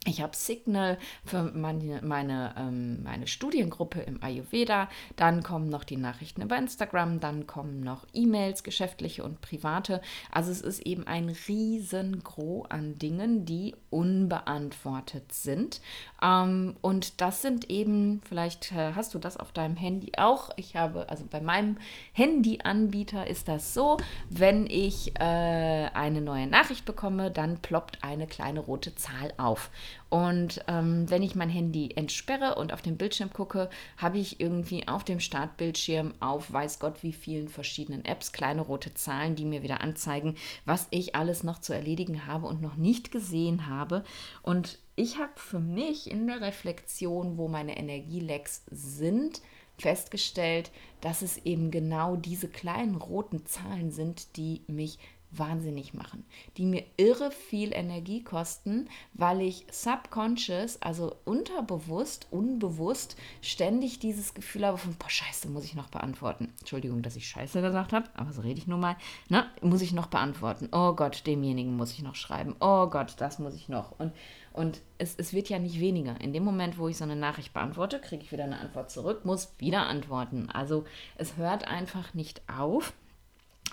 Ich 0.06 0.22
habe 0.22 0.34
Signal 0.34 0.96
für 1.24 1.42
meine, 1.42 2.00
meine, 2.02 2.54
ähm, 2.56 3.02
meine 3.02 3.26
Studiengruppe 3.26 4.00
im 4.00 4.22
Ayurveda. 4.22 4.88
Dann 5.16 5.42
kommen 5.42 5.68
noch 5.68 5.82
die 5.82 5.96
Nachrichten 5.96 6.40
über 6.40 6.56
Instagram. 6.56 7.20
Dann 7.20 7.46
kommen 7.46 7.80
noch 7.80 8.06
E-Mails, 8.14 8.62
geschäftliche 8.62 9.24
und 9.24 9.40
private. 9.40 10.00
Also 10.30 10.52
es 10.52 10.60
ist 10.60 10.80
eben 10.86 11.06
ein 11.06 11.28
riesengro 11.48 12.64
an 12.68 12.96
Dingen, 12.98 13.44
die 13.44 13.74
unbeantwortet 13.90 15.32
sind. 15.32 15.80
Ähm, 16.22 16.76
und 16.80 17.20
das 17.20 17.42
sind 17.42 17.68
eben, 17.68 18.22
vielleicht 18.26 18.72
äh, 18.72 18.92
hast 18.94 19.14
du 19.14 19.18
das 19.18 19.36
auf 19.36 19.50
deinem 19.52 19.76
Handy 19.76 20.12
auch. 20.16 20.50
Ich 20.56 20.76
habe, 20.76 21.08
also 21.10 21.24
bei 21.28 21.40
meinem 21.40 21.76
Handyanbieter 22.12 23.26
ist 23.26 23.48
das 23.48 23.74
so, 23.74 23.98
wenn 24.30 24.66
ich 24.66 25.18
äh, 25.18 25.88
eine 25.92 26.20
neue 26.20 26.46
Nachricht 26.46 26.84
bekomme, 26.84 27.32
dann 27.32 27.58
ploppt 27.58 28.04
eine 28.04 28.28
kleine 28.28 28.60
rote 28.60 28.94
Zahl 28.94 29.34
auf. 29.36 29.70
Und 30.08 30.64
ähm, 30.68 31.08
wenn 31.10 31.22
ich 31.22 31.34
mein 31.34 31.50
Handy 31.50 31.90
entsperre 31.94 32.54
und 32.54 32.72
auf 32.72 32.82
den 32.82 32.96
Bildschirm 32.96 33.32
gucke, 33.32 33.68
habe 33.96 34.18
ich 34.18 34.40
irgendwie 34.40 34.88
auf 34.88 35.04
dem 35.04 35.20
Startbildschirm 35.20 36.14
auf 36.20 36.52
weiß 36.52 36.78
Gott 36.78 37.02
wie 37.02 37.12
vielen 37.12 37.48
verschiedenen 37.48 38.04
Apps 38.04 38.32
kleine 38.32 38.62
rote 38.62 38.94
Zahlen, 38.94 39.34
die 39.34 39.44
mir 39.44 39.62
wieder 39.62 39.80
anzeigen, 39.80 40.36
was 40.64 40.86
ich 40.90 41.14
alles 41.14 41.42
noch 41.42 41.60
zu 41.60 41.72
erledigen 41.72 42.26
habe 42.26 42.46
und 42.46 42.62
noch 42.62 42.76
nicht 42.76 43.10
gesehen 43.10 43.66
habe. 43.66 44.04
Und 44.42 44.78
ich 44.96 45.18
habe 45.18 45.32
für 45.36 45.60
mich 45.60 46.10
in 46.10 46.26
der 46.26 46.40
Reflexion, 46.40 47.36
wo 47.36 47.48
meine 47.48 47.76
Energielecks 47.76 48.64
sind, 48.70 49.42
festgestellt, 49.78 50.70
dass 51.00 51.22
es 51.22 51.38
eben 51.38 51.70
genau 51.70 52.16
diese 52.16 52.48
kleinen 52.48 52.96
roten 52.96 53.46
Zahlen 53.46 53.92
sind, 53.92 54.36
die 54.36 54.62
mich 54.66 54.98
wahnsinnig 55.30 55.92
machen, 55.92 56.24
die 56.56 56.64
mir 56.64 56.84
irre 56.96 57.30
viel 57.30 57.72
Energie 57.72 58.22
kosten, 58.22 58.88
weil 59.12 59.42
ich 59.42 59.66
subconscious, 59.70 60.80
also 60.80 61.16
unterbewusst, 61.24 62.26
unbewusst, 62.30 63.16
ständig 63.42 63.98
dieses 63.98 64.34
Gefühl 64.34 64.66
habe 64.66 64.78
von, 64.78 64.94
boah, 64.94 65.10
scheiße, 65.10 65.48
muss 65.48 65.64
ich 65.64 65.74
noch 65.74 65.88
beantworten. 65.88 66.52
Entschuldigung, 66.60 67.02
dass 67.02 67.16
ich 67.16 67.28
scheiße 67.28 67.60
gesagt 67.60 67.92
habe, 67.92 68.08
aber 68.14 68.32
so 68.32 68.40
rede 68.40 68.58
ich 68.58 68.66
nun 68.66 68.80
mal. 68.80 68.96
Ne? 69.28 69.46
Muss 69.60 69.82
ich 69.82 69.92
noch 69.92 70.06
beantworten. 70.06 70.68
Oh 70.72 70.94
Gott, 70.94 71.26
demjenigen 71.26 71.76
muss 71.76 71.92
ich 71.92 72.02
noch 72.02 72.14
schreiben. 72.14 72.56
Oh 72.60 72.86
Gott, 72.86 73.14
das 73.18 73.38
muss 73.38 73.54
ich 73.54 73.68
noch. 73.68 73.98
Und, 73.98 74.12
und 74.52 74.80
es, 74.96 75.14
es 75.16 75.32
wird 75.32 75.48
ja 75.50 75.58
nicht 75.58 75.78
weniger. 75.78 76.18
In 76.20 76.32
dem 76.32 76.44
Moment, 76.44 76.78
wo 76.78 76.88
ich 76.88 76.96
so 76.96 77.04
eine 77.04 77.16
Nachricht 77.16 77.52
beantworte, 77.52 78.00
kriege 78.00 78.22
ich 78.22 78.32
wieder 78.32 78.44
eine 78.44 78.58
Antwort 78.58 78.90
zurück, 78.90 79.24
muss 79.24 79.52
wieder 79.58 79.86
antworten. 79.86 80.48
Also 80.50 80.84
es 81.16 81.36
hört 81.36 81.68
einfach 81.68 82.14
nicht 82.14 82.40
auf. 82.48 82.94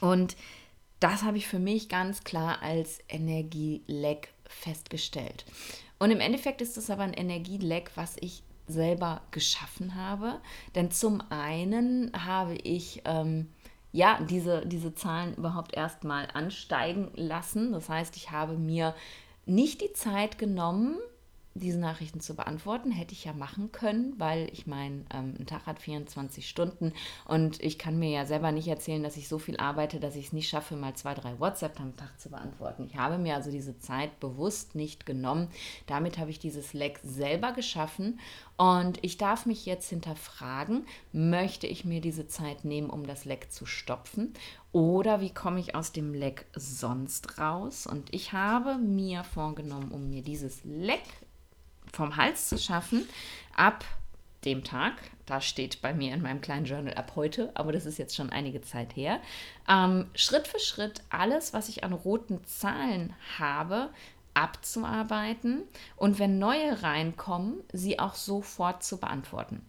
Und 0.02 0.36
das 1.00 1.24
habe 1.24 1.38
ich 1.38 1.48
für 1.48 1.60
mich 1.60 1.90
ganz 1.90 2.24
klar 2.24 2.62
als 2.62 3.00
Energieleck 3.10 4.30
festgestellt. 4.48 5.46
Und 6.00 6.12
im 6.12 6.20
Endeffekt 6.20 6.62
ist 6.62 6.78
es 6.78 6.90
aber 6.90 7.04
ein 7.04 7.14
Energieleck, 7.14 7.92
was 7.96 8.16
ich 8.20 8.44
selber 8.68 9.22
geschaffen 9.32 9.96
habe. 9.96 10.40
Denn 10.74 10.92
zum 10.92 11.22
einen 11.30 12.12
habe 12.26 12.56
ich 12.56 13.02
ähm, 13.06 13.48
ja 13.92 14.20
diese, 14.22 14.66
diese 14.66 14.94
Zahlen 14.94 15.36
überhaupt 15.36 15.76
erstmal 15.76 16.28
ansteigen 16.34 17.12
lassen. 17.16 17.72
Das 17.72 17.90
heißt, 17.90 18.18
ich 18.18 18.32
habe 18.32 18.58
mir 18.58 18.96
nicht 19.46 19.82
die 19.82 19.94
Zeit 19.94 20.38
genommen, 20.38 20.98
diese 21.56 21.80
Nachrichten 21.80 22.20
zu 22.20 22.36
beantworten. 22.36 22.92
Hätte 22.92 23.14
ich 23.14 23.24
ja 23.24 23.34
machen 23.34 23.72
können, 23.72 24.14
weil 24.18 24.50
ich 24.52 24.68
meine, 24.68 25.06
ähm, 25.14 25.36
ein 25.40 25.46
Tag 25.46 25.66
hat 25.66 25.80
24 25.80 26.48
Stunden 26.48 26.92
und 27.26 27.64
ich 27.64 27.80
kann 27.80 27.98
mir 27.98 28.10
ja 28.10 28.26
selber 28.26 28.52
nicht 28.52 28.68
erzählen, 28.68 29.02
dass 29.02 29.16
ich 29.16 29.30
so 29.30 29.40
viel 29.40 29.58
arbeite, 29.58 30.02
dass 30.02 30.18
ich 30.18 30.28
es 30.28 30.34
nicht 30.34 30.50
schaffe, 30.50 30.76
mal 30.76 30.96
zwei, 30.96 31.14
drei 31.14 31.40
WhatsApp 31.40 31.80
am 31.80 31.96
Tag 31.96 32.20
zu 32.20 32.30
beantworten. 32.30 32.88
Ich 32.92 32.98
habe 32.98 33.18
mir 33.18 33.36
also 33.36 33.50
diese 33.52 33.80
Zeit 33.80 34.20
bewusst 34.20 34.76
nicht 34.76 35.06
genommen. 35.06 35.48
Damit 35.88 36.18
habe 36.18 36.30
ich 36.30 36.40
dieses 36.40 36.74
Leck 36.74 37.00
selber 37.04 37.54
geschaffen 37.54 38.20
und 38.58 39.00
ich 39.02 39.18
darf 39.18 39.46
mich 39.46 39.66
jetzt 39.66 39.90
hinterfragen, 39.90 40.86
möchte 41.14 41.68
ich 41.68 41.86
mir 41.86 42.02
diese 42.02 42.28
Zeit 42.28 42.66
nehmen, 42.66 42.90
um 42.90 43.08
das 43.08 43.24
Leck 43.24 43.52
zu 43.52 43.66
stopfen 43.66 44.34
oder 44.76 45.22
wie 45.22 45.34
komme 45.34 45.62
ich 45.62 45.74
aus 45.74 45.94
dem 45.94 46.14
Leck 46.14 46.48
sonst 46.54 47.40
raus? 47.40 47.88
Und 47.88 48.14
ich 48.14 48.34
habe 48.34 48.78
mir 48.78 49.24
vorgenommen, 49.24 49.90
um 49.90 50.10
mir 50.10 50.22
dieses 50.22 50.66
Leck 50.66 51.00
vom 51.96 52.18
Hals 52.18 52.50
zu 52.50 52.58
schaffen, 52.58 53.08
ab 53.56 53.84
dem 54.44 54.64
Tag, 54.64 54.94
da 55.26 55.42
steht 55.42 55.82
bei 55.82 55.94
mir 55.94 56.14
in 56.14 56.22
meinem 56.22 56.42
kleinen 56.42 56.66
Journal 56.66 56.94
ab 56.94 57.14
heute, 57.16 57.52
aber 57.56 57.72
das 57.72 57.86
ist 57.86 57.98
jetzt 57.98 58.16
schon 58.16 58.30
einige 58.30 58.62
Zeit 58.62 58.96
her, 58.96 59.20
ähm, 59.68 60.10
Schritt 60.14 60.48
für 60.48 60.60
Schritt 60.60 61.02
alles, 61.10 61.54
was 61.54 61.70
ich 61.70 61.84
an 61.84 61.94
roten 61.94 62.44
Zahlen 62.46 63.14
habe, 63.40 63.90
abzuarbeiten 64.36 65.64
und 65.96 66.20
wenn 66.20 66.38
neue 66.38 66.84
reinkommen, 66.84 67.64
sie 67.72 68.00
auch 68.00 68.16
sofort 68.16 68.84
zu 68.84 68.98
beantworten. 68.98 69.66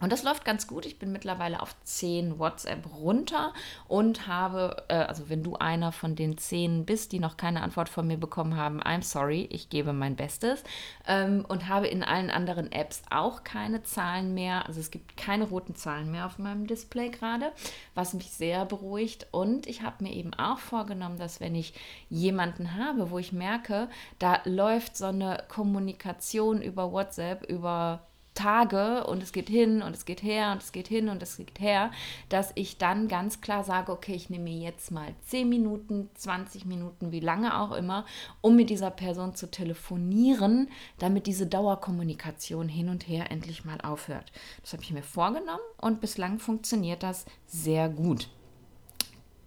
Und 0.00 0.12
das 0.12 0.22
läuft 0.22 0.44
ganz 0.44 0.66
gut. 0.66 0.86
Ich 0.86 0.98
bin 0.98 1.12
mittlerweile 1.12 1.60
auf 1.60 1.76
10 1.84 2.38
WhatsApp 2.38 2.86
runter 2.94 3.52
und 3.86 4.26
habe, 4.26 4.84
äh, 4.88 4.94
also 4.94 5.28
wenn 5.28 5.42
du 5.42 5.56
einer 5.56 5.92
von 5.92 6.16
den 6.16 6.38
10 6.38 6.86
bist, 6.86 7.12
die 7.12 7.20
noch 7.20 7.36
keine 7.36 7.62
Antwort 7.62 7.88
von 7.88 8.06
mir 8.06 8.16
bekommen 8.16 8.56
haben, 8.56 8.82
I'm 8.82 9.02
sorry, 9.02 9.46
ich 9.50 9.68
gebe 9.68 9.92
mein 9.92 10.16
Bestes. 10.16 10.64
Ähm, 11.06 11.44
und 11.46 11.68
habe 11.68 11.86
in 11.86 12.02
allen 12.02 12.30
anderen 12.30 12.72
Apps 12.72 13.02
auch 13.10 13.44
keine 13.44 13.82
Zahlen 13.82 14.32
mehr. 14.32 14.66
Also 14.66 14.80
es 14.80 14.90
gibt 14.90 15.16
keine 15.18 15.44
roten 15.44 15.74
Zahlen 15.74 16.10
mehr 16.10 16.26
auf 16.26 16.38
meinem 16.38 16.66
Display 16.66 17.10
gerade, 17.10 17.52
was 17.94 18.14
mich 18.14 18.30
sehr 18.30 18.64
beruhigt. 18.64 19.26
Und 19.32 19.66
ich 19.66 19.82
habe 19.82 20.04
mir 20.04 20.12
eben 20.12 20.32
auch 20.34 20.58
vorgenommen, 20.58 21.18
dass 21.18 21.40
wenn 21.40 21.54
ich 21.54 21.74
jemanden 22.08 22.74
habe, 22.76 23.10
wo 23.10 23.18
ich 23.18 23.32
merke, 23.32 23.88
da 24.18 24.40
läuft 24.44 24.96
so 24.96 25.06
eine 25.06 25.44
Kommunikation 25.48 26.62
über 26.62 26.90
WhatsApp, 26.90 27.44
über 27.50 28.06
Tage 28.34 29.04
und 29.06 29.22
es 29.22 29.32
geht 29.32 29.48
hin 29.48 29.82
und 29.82 29.94
es 29.94 30.04
geht 30.04 30.22
her 30.22 30.52
und 30.52 30.62
es 30.62 30.72
geht 30.72 30.88
hin 30.88 31.08
und 31.08 31.22
es 31.22 31.36
geht 31.36 31.58
her, 31.60 31.90
dass 32.28 32.52
ich 32.54 32.78
dann 32.78 33.08
ganz 33.08 33.40
klar 33.40 33.64
sage, 33.64 33.92
okay, 33.92 34.14
ich 34.14 34.30
nehme 34.30 34.44
mir 34.44 34.58
jetzt 34.58 34.90
mal 34.90 35.14
10 35.26 35.48
Minuten, 35.48 36.08
20 36.14 36.64
Minuten, 36.64 37.12
wie 37.12 37.20
lange 37.20 37.58
auch 37.58 37.72
immer, 37.72 38.06
um 38.40 38.56
mit 38.56 38.70
dieser 38.70 38.90
Person 38.90 39.34
zu 39.34 39.50
telefonieren, 39.50 40.68
damit 40.98 41.26
diese 41.26 41.46
Dauerkommunikation 41.46 42.68
hin 42.68 42.88
und 42.88 43.08
her 43.08 43.30
endlich 43.30 43.64
mal 43.64 43.80
aufhört. 43.80 44.32
Das 44.62 44.72
habe 44.72 44.82
ich 44.82 44.92
mir 44.92 45.02
vorgenommen 45.02 45.60
und 45.78 46.00
bislang 46.00 46.38
funktioniert 46.38 47.02
das 47.02 47.26
sehr 47.46 47.88
gut. 47.88 48.28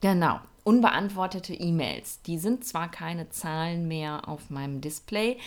Genau. 0.01 0.39
Unbeantwortete 0.65 1.53
E-Mails, 1.53 2.21
die 2.21 2.37
sind 2.37 2.63
zwar 2.63 2.89
keine 2.89 3.29
Zahlen 3.29 3.87
mehr 3.87 4.29
auf 4.29 4.49
meinem 4.49 4.79
Display, 4.79 5.37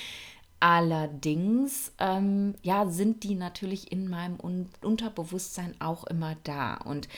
Allerdings, 0.58 1.92
ähm, 1.98 2.54
ja, 2.62 2.86
sind 2.86 3.24
die 3.24 3.34
natürlich 3.34 3.92
in 3.92 4.08
meinem 4.08 4.38
Un 4.42 4.68
Unterbewusstsein 4.82 5.74
auch 5.80 6.04
immer 6.04 6.36
da. 6.44 6.76
Und 6.76 7.08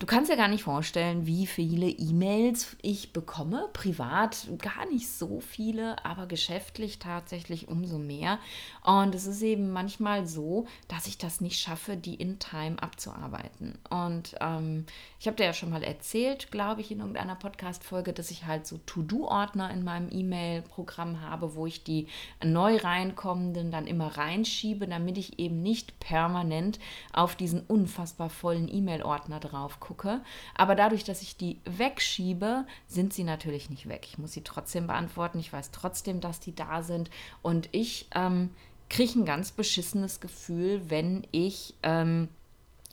Du 0.00 0.06
kannst 0.06 0.30
dir 0.30 0.36
gar 0.36 0.48
nicht 0.48 0.64
vorstellen, 0.64 1.26
wie 1.26 1.46
viele 1.46 1.88
E-Mails 1.88 2.76
ich 2.82 3.14
bekomme. 3.14 3.70
Privat 3.72 4.48
gar 4.58 4.84
nicht 4.90 5.08
so 5.08 5.40
viele, 5.40 6.04
aber 6.04 6.26
geschäftlich 6.26 6.98
tatsächlich 6.98 7.68
umso 7.68 7.98
mehr. 7.98 8.38
Und 8.82 9.14
es 9.14 9.26
ist 9.26 9.40
eben 9.40 9.70
manchmal 9.70 10.26
so, 10.26 10.66
dass 10.88 11.06
ich 11.06 11.16
das 11.16 11.40
nicht 11.40 11.58
schaffe, 11.58 11.96
die 11.96 12.16
in 12.16 12.38
Time 12.38 12.76
abzuarbeiten. 12.82 13.78
Und 13.88 14.34
ähm, 14.40 14.84
ich 15.24 15.26
habe 15.26 15.38
dir 15.38 15.44
ja 15.44 15.54
schon 15.54 15.70
mal 15.70 15.82
erzählt, 15.82 16.50
glaube 16.50 16.82
ich, 16.82 16.90
in 16.90 16.98
irgendeiner 16.98 17.34
Podcast-Folge, 17.34 18.12
dass 18.12 18.30
ich 18.30 18.44
halt 18.44 18.66
so 18.66 18.76
To-Do-Ordner 18.84 19.70
in 19.70 19.82
meinem 19.82 20.10
E-Mail-Programm 20.12 21.22
habe, 21.22 21.54
wo 21.54 21.64
ich 21.64 21.82
die 21.82 22.08
neu 22.44 22.76
reinkommenden 22.76 23.70
dann 23.70 23.86
immer 23.86 24.18
reinschiebe, 24.18 24.86
damit 24.86 25.16
ich 25.16 25.38
eben 25.38 25.62
nicht 25.62 25.98
permanent 25.98 26.78
auf 27.14 27.36
diesen 27.36 27.62
unfassbar 27.62 28.28
vollen 28.28 28.68
E-Mail-Ordner 28.68 29.40
drauf 29.40 29.80
gucke. 29.80 30.20
Aber 30.54 30.74
dadurch, 30.74 31.04
dass 31.04 31.22
ich 31.22 31.38
die 31.38 31.58
wegschiebe, 31.64 32.66
sind 32.86 33.14
sie 33.14 33.24
natürlich 33.24 33.70
nicht 33.70 33.88
weg. 33.88 34.06
Ich 34.06 34.18
muss 34.18 34.32
sie 34.32 34.44
trotzdem 34.44 34.88
beantworten. 34.88 35.38
Ich 35.38 35.50
weiß 35.50 35.70
trotzdem, 35.70 36.20
dass 36.20 36.38
die 36.38 36.54
da 36.54 36.82
sind. 36.82 37.08
Und 37.40 37.70
ich 37.72 38.08
ähm, 38.14 38.50
kriege 38.90 39.20
ein 39.20 39.24
ganz 39.24 39.52
beschissenes 39.52 40.20
Gefühl, 40.20 40.82
wenn 40.90 41.26
ich 41.30 41.72
ähm, 41.82 42.28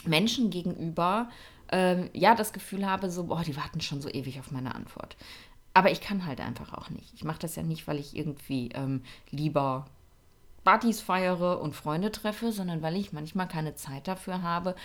Menschen 0.06 0.50
gegenüber 0.50 1.30
ähm, 1.72 2.10
ja 2.14 2.36
das 2.36 2.54
Gefühl 2.54 2.86
habe, 2.86 3.10
so, 3.10 3.26
boah, 3.26 3.44
die 3.44 3.58
warten 3.58 3.82
schon 3.82 4.02
so 4.02 4.10
ewig 4.10 4.40
auf 4.40 4.52
meine 4.52 4.76
Antwort. 4.76 5.16
Aber 5.74 5.92
ich 5.92 6.02
kann 6.02 6.26
halt 6.26 6.42
einfach 6.42 6.74
auch 6.74 6.90
nicht. 6.90 7.14
Ich 7.14 7.24
mache 7.24 7.40
das 7.40 7.56
ja 7.56 7.64
nicht, 7.64 7.88
weil 7.88 7.98
ich 7.98 8.16
irgendwie 8.16 8.70
ähm, 8.74 9.04
lieber 9.30 9.86
Partys 10.64 11.02
feiere 11.02 11.62
und 11.62 11.76
Freunde 11.76 12.12
treffe, 12.12 12.52
sondern 12.52 12.82
weil 12.82 12.96
ich 12.96 13.14
manchmal 13.14 13.48
keine 13.48 13.76
Zeit 13.76 14.08
dafür 14.08 14.42
habe. 14.42 14.76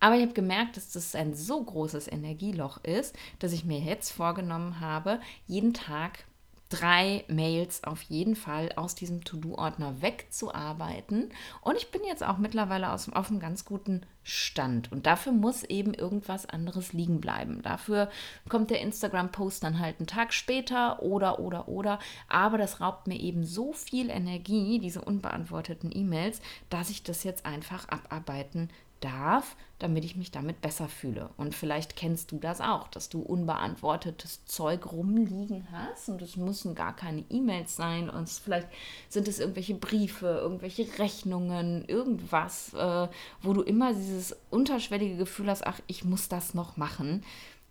Aber 0.00 0.16
ich 0.16 0.22
habe 0.22 0.32
gemerkt, 0.32 0.76
dass 0.76 0.92
das 0.92 1.14
ein 1.14 1.34
so 1.34 1.62
großes 1.62 2.10
Energieloch 2.10 2.82
ist, 2.84 3.14
dass 3.38 3.52
ich 3.52 3.66
mir 3.66 3.78
jetzt 3.78 4.10
vorgenommen 4.10 4.80
habe, 4.80 5.20
jeden 5.46 5.74
Tag 5.74 6.24
drei 6.70 7.24
Mails 7.26 7.84
auf 7.84 8.00
jeden 8.02 8.36
Fall 8.36 8.70
aus 8.76 8.94
diesem 8.94 9.24
To-Do-Ordner 9.24 10.00
wegzuarbeiten. 10.00 11.30
Und 11.60 11.76
ich 11.76 11.90
bin 11.90 12.02
jetzt 12.06 12.24
auch 12.24 12.38
mittlerweile 12.38 12.92
aus, 12.92 13.10
auf 13.12 13.28
einem 13.28 13.40
ganz 13.40 13.64
guten 13.64 14.06
Stand. 14.22 14.92
Und 14.92 15.06
dafür 15.06 15.32
muss 15.32 15.64
eben 15.64 15.92
irgendwas 15.92 16.46
anderes 16.46 16.92
liegen 16.92 17.20
bleiben. 17.20 17.60
Dafür 17.62 18.08
kommt 18.48 18.70
der 18.70 18.80
Instagram-Post 18.80 19.64
dann 19.64 19.80
halt 19.80 19.98
einen 19.98 20.06
Tag 20.06 20.32
später 20.32 21.02
oder, 21.02 21.40
oder, 21.40 21.68
oder. 21.68 21.98
Aber 22.28 22.56
das 22.56 22.80
raubt 22.80 23.08
mir 23.08 23.18
eben 23.18 23.44
so 23.44 23.72
viel 23.72 24.08
Energie, 24.08 24.78
diese 24.78 25.02
unbeantworteten 25.02 25.90
E-Mails, 25.92 26.40
dass 26.70 26.90
ich 26.90 27.02
das 27.02 27.24
jetzt 27.24 27.44
einfach 27.44 27.88
abarbeiten 27.88 28.70
darf, 29.00 29.56
damit 29.78 30.04
ich 30.04 30.16
mich 30.16 30.30
damit 30.30 30.60
besser 30.60 30.88
fühle. 30.88 31.30
Und 31.36 31.54
vielleicht 31.54 31.96
kennst 31.96 32.32
du 32.32 32.38
das 32.38 32.60
auch, 32.60 32.88
dass 32.88 33.08
du 33.08 33.20
unbeantwortetes 33.20 34.44
Zeug 34.44 34.92
rumliegen 34.92 35.66
hast 35.72 36.08
und 36.08 36.22
es 36.22 36.36
müssen 36.36 36.74
gar 36.74 36.94
keine 36.94 37.24
E-Mails 37.30 37.76
sein 37.76 38.10
und 38.10 38.28
vielleicht 38.28 38.68
sind 39.08 39.26
es 39.26 39.40
irgendwelche 39.40 39.74
Briefe, 39.74 40.26
irgendwelche 40.26 40.86
Rechnungen, 40.98 41.84
irgendwas, 41.86 42.74
äh, 42.74 43.08
wo 43.42 43.52
du 43.52 43.62
immer 43.62 43.94
dieses 43.94 44.36
unterschwellige 44.50 45.16
Gefühl 45.16 45.48
hast, 45.48 45.66
ach, 45.66 45.80
ich 45.86 46.04
muss 46.04 46.28
das 46.28 46.54
noch 46.54 46.76
machen. 46.76 47.24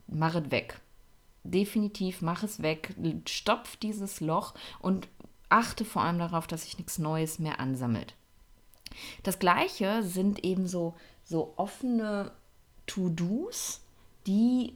Mach 0.08 0.36
es 0.36 0.52
weg. 0.52 0.80
Definitiv 1.44 2.22
mach 2.22 2.44
es 2.44 2.62
weg, 2.62 2.94
stopf 3.28 3.78
dieses 3.78 4.20
Loch 4.20 4.54
und 4.80 5.08
achte 5.48 5.86
vor 5.86 6.04
allem 6.04 6.20
darauf, 6.20 6.48
dass 6.48 6.64
sich 6.64 6.78
nichts 6.78 7.00
Neues 7.00 7.40
mehr 7.40 7.60
ansammelt. 7.60 8.14
Das 9.24 9.40
gleiche 9.40 10.04
sind 10.04 10.44
eben 10.44 10.68
so, 10.68 10.96
so 11.30 11.54
offene 11.58 12.32
To-Dos, 12.88 13.82
die 14.26 14.74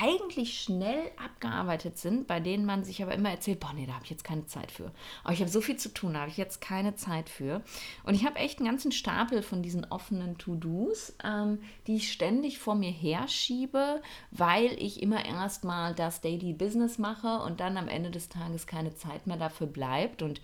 eigentlich 0.00 0.60
schnell 0.60 1.10
abgearbeitet 1.22 1.98
sind, 1.98 2.26
bei 2.26 2.40
denen 2.40 2.64
man 2.64 2.84
sich 2.84 3.02
aber 3.02 3.14
immer 3.14 3.30
erzählt, 3.30 3.60
boah, 3.60 3.72
nee, 3.74 3.86
da 3.86 3.92
habe 3.92 4.04
ich 4.04 4.10
jetzt 4.10 4.24
keine 4.24 4.46
Zeit 4.46 4.72
für. 4.72 4.90
Aber 5.22 5.34
ich 5.34 5.40
habe 5.40 5.50
so 5.50 5.60
viel 5.60 5.76
zu 5.76 5.92
tun, 5.92 6.14
da 6.14 6.20
habe 6.20 6.30
ich 6.30 6.38
jetzt 6.38 6.62
keine 6.62 6.96
Zeit 6.96 7.28
für. 7.28 7.62
Und 8.02 8.14
ich 8.14 8.24
habe 8.24 8.36
echt 8.36 8.58
einen 8.58 8.68
ganzen 8.68 8.92
Stapel 8.92 9.42
von 9.42 9.62
diesen 9.62 9.84
offenen 9.84 10.38
To-Dos, 10.38 11.14
ähm, 11.22 11.58
die 11.86 11.96
ich 11.96 12.10
ständig 12.10 12.58
vor 12.58 12.74
mir 12.74 12.90
herschiebe, 12.90 14.02
weil 14.30 14.72
ich 14.82 15.02
immer 15.02 15.24
erstmal 15.24 15.94
das 15.94 16.22
Daily 16.22 16.54
Business 16.54 16.98
mache 16.98 17.40
und 17.42 17.60
dann 17.60 17.76
am 17.76 17.86
Ende 17.86 18.10
des 18.10 18.30
Tages 18.30 18.66
keine 18.66 18.94
Zeit 18.94 19.26
mehr 19.26 19.36
dafür 19.36 19.66
bleibt. 19.66 20.22
Und 20.22 20.40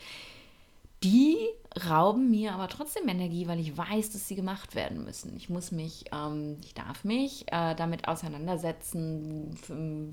die 1.02 1.36
rauben 1.88 2.30
mir 2.30 2.52
aber 2.52 2.68
trotzdem 2.68 3.08
Energie, 3.08 3.46
weil 3.46 3.60
ich 3.60 3.76
weiß, 3.76 4.10
dass 4.10 4.26
sie 4.26 4.34
gemacht 4.34 4.74
werden 4.74 5.04
müssen. 5.04 5.36
Ich 5.36 5.48
muss 5.48 5.70
mich, 5.70 6.06
ähm, 6.12 6.56
ich 6.64 6.74
darf 6.74 7.04
mich 7.04 7.44
äh, 7.52 7.74
damit 7.76 8.08
auseinandersetzen, 8.08 9.56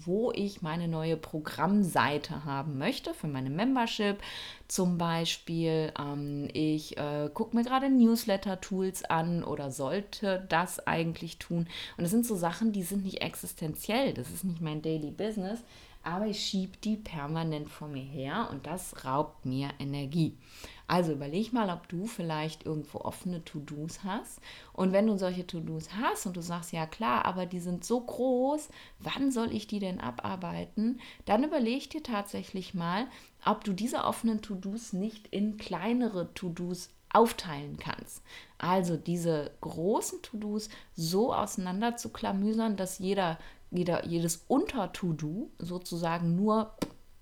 wo 0.06 0.32
ich 0.32 0.62
meine 0.62 0.88
neue 0.88 1.18
Programmseite 1.18 2.46
haben 2.46 2.78
möchte 2.78 3.14
für 3.16 3.28
meine 3.28 3.50
Membership. 3.50 4.18
Zum 4.68 5.00
Beispiel, 5.00 5.92
ähm, 6.00 6.48
ich 6.54 6.96
äh, 6.98 7.30
gucke 7.34 7.56
mir 7.56 7.64
gerade 7.64 7.90
Newsletter-Tools 7.90 9.06
an 9.06 9.44
oder 9.44 9.72
sollte 9.72 10.46
das 10.50 10.86
eigentlich 10.86 11.40
tun. 11.40 11.68
Und 11.98 12.04
das 12.04 12.12
sind 12.12 12.26
so 12.26 12.36
Sachen, 12.36 12.72
die 12.72 12.84
sind 12.84 13.04
nicht 13.04 13.22
existenziell. 13.22 14.14
Das 14.14 14.30
ist 14.30 14.44
nicht 14.44 14.62
mein 14.62 14.84
Daily 14.84 15.10
Business 15.10 15.60
aber 16.08 16.28
ich 16.28 16.40
schiebe 16.40 16.78
die 16.84 16.96
permanent 16.96 17.70
vor 17.70 17.90
mir 17.90 18.04
her 18.04 18.48
und 18.52 18.66
das 18.66 19.04
raubt 19.04 19.46
mir 19.46 19.70
Energie. 19.78 20.38
Also 20.88 21.12
überleg 21.12 21.52
mal, 21.52 21.70
ob 21.70 21.90
du 21.90 22.06
vielleicht 22.06 22.66
irgendwo 22.66 23.00
offene 23.00 23.44
To-Dos 23.44 24.06
hast. 24.06 24.40
Und 24.72 24.94
wenn 24.94 25.06
du 25.06 25.18
solche 25.18 25.46
To-Dos 25.46 25.94
hast 25.94 26.26
und 26.26 26.38
du 26.38 26.42
sagst, 26.42 26.72
ja 26.72 26.86
klar, 26.86 27.26
aber 27.26 27.46
die 27.46 27.60
sind 27.60 27.84
so 27.84 28.00
groß, 28.00 28.70
wann 29.00 29.32
soll 29.32 29.52
ich 29.54 29.68
die 29.68 29.80
denn 29.80 30.00
abarbeiten? 30.00 31.02
Dann 31.26 31.44
überleg 31.44 31.90
dir 31.90 32.04
tatsächlich 32.04 32.74
mal, 32.74 33.08
ob 33.46 33.66
du 33.66 33.74
diese 33.74 34.06
offenen 34.06 34.42
To-Dos 34.42 34.94
nicht 34.94 35.28
in 35.28 35.58
kleinere 35.58 36.34
To-Dos 36.34 36.90
aufteilen 37.10 37.78
kannst. 37.78 38.24
Also 38.58 38.96
diese 38.96 39.52
großen 39.60 40.22
To-Dos 40.22 40.70
so 40.96 41.34
auseinander 41.34 41.98
zu 41.98 42.10
klamüsern, 42.10 42.78
dass 42.78 43.00
jeder, 43.00 43.40
jeder, 43.72 44.06
jedes 44.06 44.46
Unter-To-Do 44.48 45.52
sozusagen 45.60 46.36
nur 46.38 46.74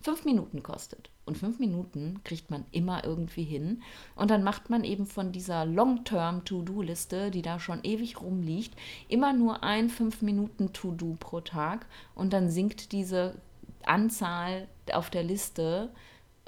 fünf 0.02 0.24
Minuten 0.24 0.62
kostet. 0.62 1.10
Und 1.26 1.38
fünf 1.38 1.60
Minuten 1.60 2.22
kriegt 2.24 2.52
man 2.52 2.66
immer 2.72 3.04
irgendwie 3.04 3.44
hin. 3.44 3.82
Und 4.16 4.30
dann 4.30 4.44
macht 4.44 4.70
man 4.70 4.84
eben 4.84 5.08
von 5.08 5.32
dieser 5.32 5.66
Long-Term-To-Do-Liste, 5.66 7.32
die 7.32 7.42
da 7.42 7.60
schon 7.60 7.84
ewig 7.84 8.22
rumliegt, 8.22 8.76
immer 9.08 9.34
nur 9.34 9.64
ein 9.64 9.90
fünf 9.90 10.22
Minuten 10.22 10.72
To-Do 10.72 11.18
pro 11.20 11.42
Tag. 11.42 11.88
Und 12.14 12.32
dann 12.32 12.52
sinkt 12.52 12.92
diese 12.92 13.36
Anzahl 13.84 14.68
auf 14.92 15.10
der 15.10 15.24
Liste 15.24 15.90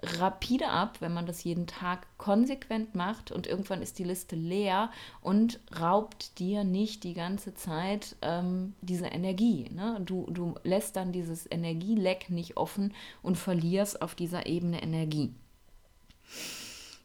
rapide 0.04 0.70
ab, 0.70 0.98
wenn 1.02 1.14
man 1.14 1.26
das 1.26 1.44
jeden 1.44 1.66
Tag 1.66 2.06
konsequent 2.18 2.94
macht 2.94 3.32
und 3.32 3.48
irgendwann 3.48 3.82
ist 3.82 3.98
die 3.98 4.04
Liste 4.04 4.36
leer 4.36 4.92
und 5.22 5.60
raubt 5.80 6.38
dir 6.38 6.64
nicht 6.64 7.04
die 7.04 7.16
ganze 7.16 7.56
Zeit 7.56 8.16
ähm, 8.22 8.74
diese 8.82 9.08
Energie. 9.08 9.70
Ne? 9.72 10.00
Du, 10.06 10.28
du 10.30 10.56
lässt 10.64 10.96
dann 10.96 11.12
dieses 11.12 11.50
Energieleck 11.50 12.30
nicht 12.30 12.58
offen 12.58 12.94
und 13.24 13.38
verlierst 13.38 14.02
auf 14.02 14.14
dieser 14.14 14.46
Ebene 14.46 14.84
Energie. 14.84 15.34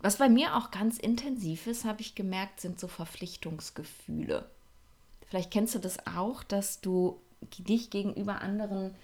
Was 0.01 0.19
bei 0.19 0.29
mir 0.29 0.57
auch 0.57 0.71
ganz 0.71 0.99
intensiv 0.99 1.67
ist, 1.67 1.85
habe 1.85 2.03
ich 2.03 2.15
gemerkt, 2.15 2.61
sind 2.61 2.79
so 2.79 2.89
Verpflichtungsgefühle. 2.89 4.51
Vielleicht 5.29 5.51
kennst 5.51 5.75
du 5.75 5.79
das 5.79 6.07
auch, 6.07 6.43
dass 6.43 6.81
du 6.81 7.21
dich 7.41 7.89
gegenüber 7.89 8.43
anderen 8.43 8.95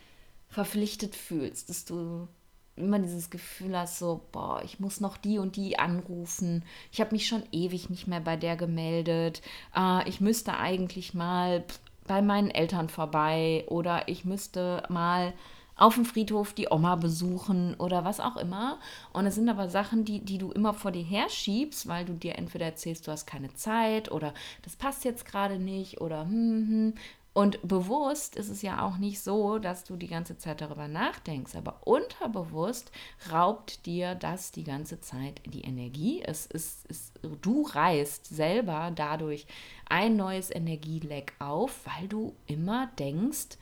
verpflichtet 0.49 1.15
fühlst, 1.15 1.71
dass 1.71 1.85
du 1.85 2.29
immer 2.79 2.99
dieses 2.99 3.31
Gefühl 3.31 3.77
hast, 3.77 3.99
so, 3.99 4.21
boah, 4.33 4.63
ich 4.65 4.81
muss 4.81 5.01
noch 5.01 5.17
die 5.17 5.39
und 5.39 5.57
die 5.57 5.79
anrufen. 5.79 6.65
Ich 6.93 7.01
habe 7.01 7.13
mich 7.13 7.27
schon 7.27 7.43
ewig 7.53 7.91
nicht 7.91 8.07
mehr 8.07 8.21
bei 8.21 8.37
der 8.37 8.57
gemeldet. 8.57 9.43
Äh, 9.77 10.09
ich 10.09 10.21
müsste 10.21 10.57
eigentlich 10.57 11.15
mal 11.15 11.65
bei 12.07 12.23
meinen 12.23 12.51
Eltern 12.51 12.89
vorbei 12.89 13.65
oder 13.69 14.09
ich 14.09 14.25
müsste 14.25 14.83
mal 14.89 15.35
auf 15.79 15.95
dem 15.95 16.05
Friedhof 16.05 16.53
die 16.53 16.69
Oma 16.71 16.97
besuchen 16.97 17.75
oder 17.75 18.05
was 18.05 18.19
auch 18.19 18.37
immer. 18.37 18.79
Und 19.13 19.27
es 19.27 19.37
sind 19.37 19.49
aber 19.49 19.69
Sachen, 19.69 20.05
die, 20.05 20.21
die 20.21 20.39
du 20.39 20.51
immer 20.51 20.75
vor 20.75 20.91
dir 20.91 21.05
herschiebst, 21.05 21.87
weil 21.87 22.05
du 22.05 22.15
dir 22.15 22.37
entweder 22.37 22.67
erzählst, 22.67 23.07
du 23.07 23.13
hast 23.13 23.27
keine 23.27 23.55
Zeit 23.55 24.11
oder 24.11 24.35
das 24.63 24.75
passt 24.75 25.05
jetzt 25.05 25.25
gerade 25.25 25.59
nicht 25.59 26.01
oder 26.01 26.23
hm, 26.23 26.69
hm. 26.69 26.95
Und 27.39 27.61
bewusst 27.63 28.35
ist 28.35 28.49
es 28.49 28.63
ja 28.63 28.85
auch 28.85 28.97
nicht 28.97 29.21
so, 29.21 29.61
dass 29.61 29.85
du 29.85 29.95
die 29.95 30.09
ganze 30.09 30.39
Zeit 30.39 30.61
darüber 30.61 30.89
nachdenkst, 30.89 31.55
aber 31.55 31.87
unterbewusst 31.87 32.91
raubt 33.31 33.87
dir 33.87 34.17
das 34.17 34.51
die 34.51 34.65
ganze 34.65 35.01
Zeit 35.01 35.41
die 35.47 35.61
Energie. 35.61 36.21
Es 36.21 36.47
ist, 36.47 36.85
es, 36.91 37.13
du 37.41 37.63
reißt 37.63 38.27
selber 38.27 38.91
dadurch 38.93 39.47
ein 39.89 40.17
neues 40.17 40.53
Energieleck 40.53 41.33
auf, 41.39 41.87
weil 41.87 42.09
du 42.09 42.35
immer 42.47 42.91
denkst, 42.99 43.57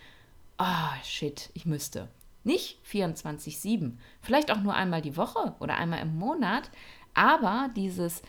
ah, 0.57 0.93
oh, 0.95 1.05
shit, 1.05 1.51
ich 1.53 1.67
müsste. 1.67 2.09
Nicht 2.45 2.79
24-7, 2.91 3.93
vielleicht 4.23 4.51
auch 4.53 4.62
nur 4.62 4.73
einmal 4.73 5.03
die 5.03 5.19
Woche 5.19 5.55
oder 5.61 5.77
einmal 5.77 6.01
im 6.01 6.17
Monat, 6.19 6.71
aber 7.12 7.69
dieses 7.77 8.23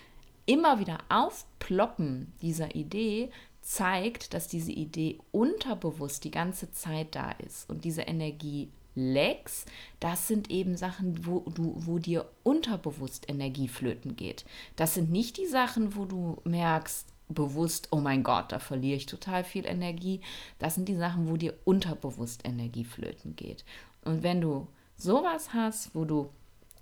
immer 0.45 0.79
wieder 0.79 0.97
Aufploppen 1.07 2.33
dieser 2.41 2.75
Idee 2.75 3.31
zeigt, 3.67 4.33
dass 4.33 4.47
diese 4.47 4.71
Idee 4.71 5.19
unterbewusst 5.33 6.23
die 6.23 6.31
ganze 6.31 6.71
Zeit 6.71 7.15
da 7.15 7.31
ist 7.31 7.69
und 7.69 7.83
diese 7.83 8.03
Energie 8.03 8.71
Lecks, 8.95 9.65
das 9.99 10.27
sind 10.27 10.49
eben 10.49 10.77
Sachen, 10.77 11.25
wo 11.25 11.41
du, 11.41 11.73
wo 11.75 11.99
dir 11.99 12.29
unterbewusst 12.43 13.29
Energie 13.29 13.67
flöten 13.67 14.15
geht. 14.15 14.45
Das 14.77 14.93
sind 14.93 15.11
nicht 15.11 15.37
die 15.37 15.45
Sachen, 15.45 15.95
wo 15.95 16.05
du 16.05 16.37
merkst, 16.45 17.07
bewusst, 17.27 17.89
oh 17.91 17.97
mein 17.97 18.23
Gott, 18.23 18.53
da 18.53 18.59
verliere 18.59 18.95
ich 18.95 19.05
total 19.05 19.43
viel 19.43 19.65
Energie. 19.65 20.21
Das 20.59 20.75
sind 20.75 20.87
die 20.87 20.95
Sachen, 20.95 21.29
wo 21.29 21.35
dir 21.35 21.53
unterbewusst 21.65 22.47
Energie 22.47 22.85
flöten 22.85 23.35
geht. 23.35 23.65
Und 24.05 24.23
wenn 24.23 24.39
du 24.39 24.67
sowas 24.95 25.53
hast, 25.53 25.93
wo 25.93 26.05
du 26.05 26.29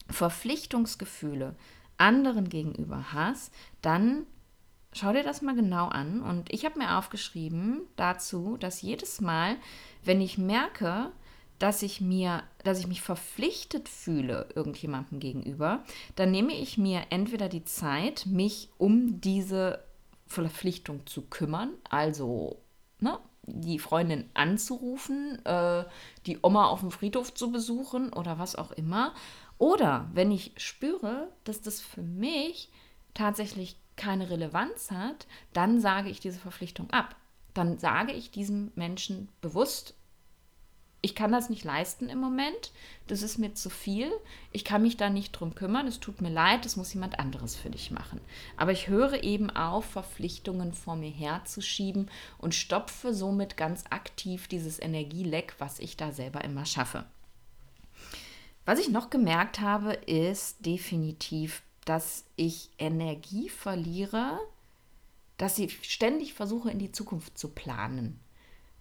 Verpflichtungsgefühle 0.08 1.56
anderen 1.98 2.48
gegenüber 2.48 3.12
hast, 3.12 3.52
dann 3.82 4.28
Schau 4.98 5.12
dir 5.12 5.24
das 5.24 5.42
mal 5.42 5.56
genau 5.56 5.88
an. 5.88 6.22
Und 6.22 6.54
ich 6.54 6.64
habe 6.64 6.80
mir 6.80 6.98
aufgeschrieben 6.98 7.82
dazu, 7.98 8.56
dass 8.56 8.82
jedes 8.82 9.20
Mal, 9.20 9.58
wenn 10.06 10.22
ich 10.22 10.38
merke, 10.38 11.12
dass 11.60 11.82
ich 11.82 12.00
mir, 12.00 12.44
dass 12.64 12.80
ich 12.80 12.88
mich 12.88 13.02
verpflichtet 13.02 13.90
fühle 13.90 14.48
irgendjemandem 14.56 15.20
gegenüber, 15.20 15.84
dann 16.16 16.32
nehme 16.32 16.54
ich 16.54 16.78
mir 16.78 17.08
entweder 17.10 17.50
die 17.50 17.66
Zeit, 17.66 18.26
mich 18.26 18.70
um 18.78 19.20
diese 19.20 19.84
Verpflichtung 20.28 21.06
zu 21.06 21.24
kümmern, 21.24 21.74
also 21.90 22.62
ne, 23.02 23.20
die 23.44 23.80
Freundin 23.80 24.30
anzurufen, 24.34 25.44
äh, 25.46 25.84
die 26.26 26.40
Oma 26.42 26.68
auf 26.68 26.80
dem 26.80 26.92
Friedhof 26.92 27.34
zu 27.34 27.52
besuchen 27.52 28.14
oder 28.14 28.40
was 28.40 28.56
auch 28.56 28.72
immer. 28.72 29.14
Oder 29.58 30.10
wenn 30.14 30.32
ich 30.32 30.54
spüre, 30.56 31.28
dass 31.44 31.60
das 31.60 31.82
für 31.82 32.02
mich 32.02 32.70
tatsächlich 33.14 33.78
keine 33.96 34.30
Relevanz 34.30 34.92
hat, 34.92 35.28
dann 35.54 35.80
sage 35.80 36.10
ich 36.10 36.20
diese 36.20 36.40
Verpflichtung 36.40 36.90
ab. 36.92 37.16
Dann 37.54 37.78
sage 37.78 38.12
ich 38.12 38.32
diesem 38.32 38.72
Menschen 38.76 39.30
bewusst, 39.42 39.96
ich 41.06 41.14
kann 41.14 41.32
das 41.32 41.52
nicht 41.52 41.64
leisten 41.64 42.10
im 42.10 42.20
Moment, 42.20 42.72
das 43.06 43.22
ist 43.22 43.38
mir 43.38 43.54
zu 43.54 43.70
viel, 43.70 44.12
ich 44.52 44.66
kann 44.66 44.82
mich 44.82 44.98
da 44.98 45.12
nicht 45.12 45.34
drum 45.34 45.54
kümmern, 45.54 45.86
es 45.86 46.00
tut 46.00 46.20
mir 46.20 46.32
leid, 46.32 46.66
das 46.66 46.78
muss 46.78 46.96
jemand 46.96 47.20
anderes 47.20 47.56
für 47.56 47.70
dich 47.70 47.92
machen. 47.92 48.20
Aber 48.58 48.72
ich 48.72 48.88
höre 48.88 49.24
eben 49.24 49.52
auf, 49.52 49.86
Verpflichtungen 49.86 50.74
vor 50.74 50.96
mir 50.96 51.12
herzuschieben 51.12 52.10
und 52.40 52.56
stopfe 52.56 53.14
somit 53.14 53.56
ganz 53.56 53.84
aktiv 53.92 54.48
dieses 54.48 54.80
Energieleck, 54.80 55.54
was 55.60 55.78
ich 55.78 55.96
da 55.96 56.12
selber 56.12 56.44
immer 56.44 56.66
schaffe. 56.66 57.06
Was 58.66 58.80
ich 58.80 58.90
noch 58.90 59.12
gemerkt 59.12 59.62
habe, 59.62 59.94
ist 59.94 60.66
definitiv 60.66 61.62
dass 61.86 62.26
ich 62.36 62.72
Energie 62.78 63.50
verliere, 63.50 64.40
dass 65.38 65.60
ich 65.60 65.84
ständig 65.84 66.34
versuche, 66.34 66.72
in 66.72 66.80
die 66.80 66.92
Zukunft 66.92 67.38
zu 67.38 67.50
planen. 67.50 68.20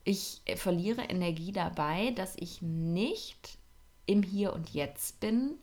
Ich 0.04 0.42
verliere 0.56 1.02
Energie 1.02 1.52
dabei, 1.52 2.10
dass 2.10 2.36
ich 2.36 2.60
nicht 2.62 3.58
im 4.06 4.22
Hier 4.22 4.52
und 4.52 4.70
Jetzt 4.70 5.20
bin, 5.20 5.58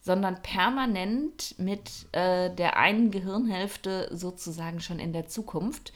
sondern 0.00 0.42
permanent 0.42 1.54
mit 1.58 2.06
äh, 2.12 2.54
der 2.54 2.76
einen 2.76 3.10
Gehirnhälfte 3.10 4.08
sozusagen 4.12 4.80
schon 4.80 4.98
in 4.98 5.12
der 5.12 5.28
Zukunft. 5.28 5.92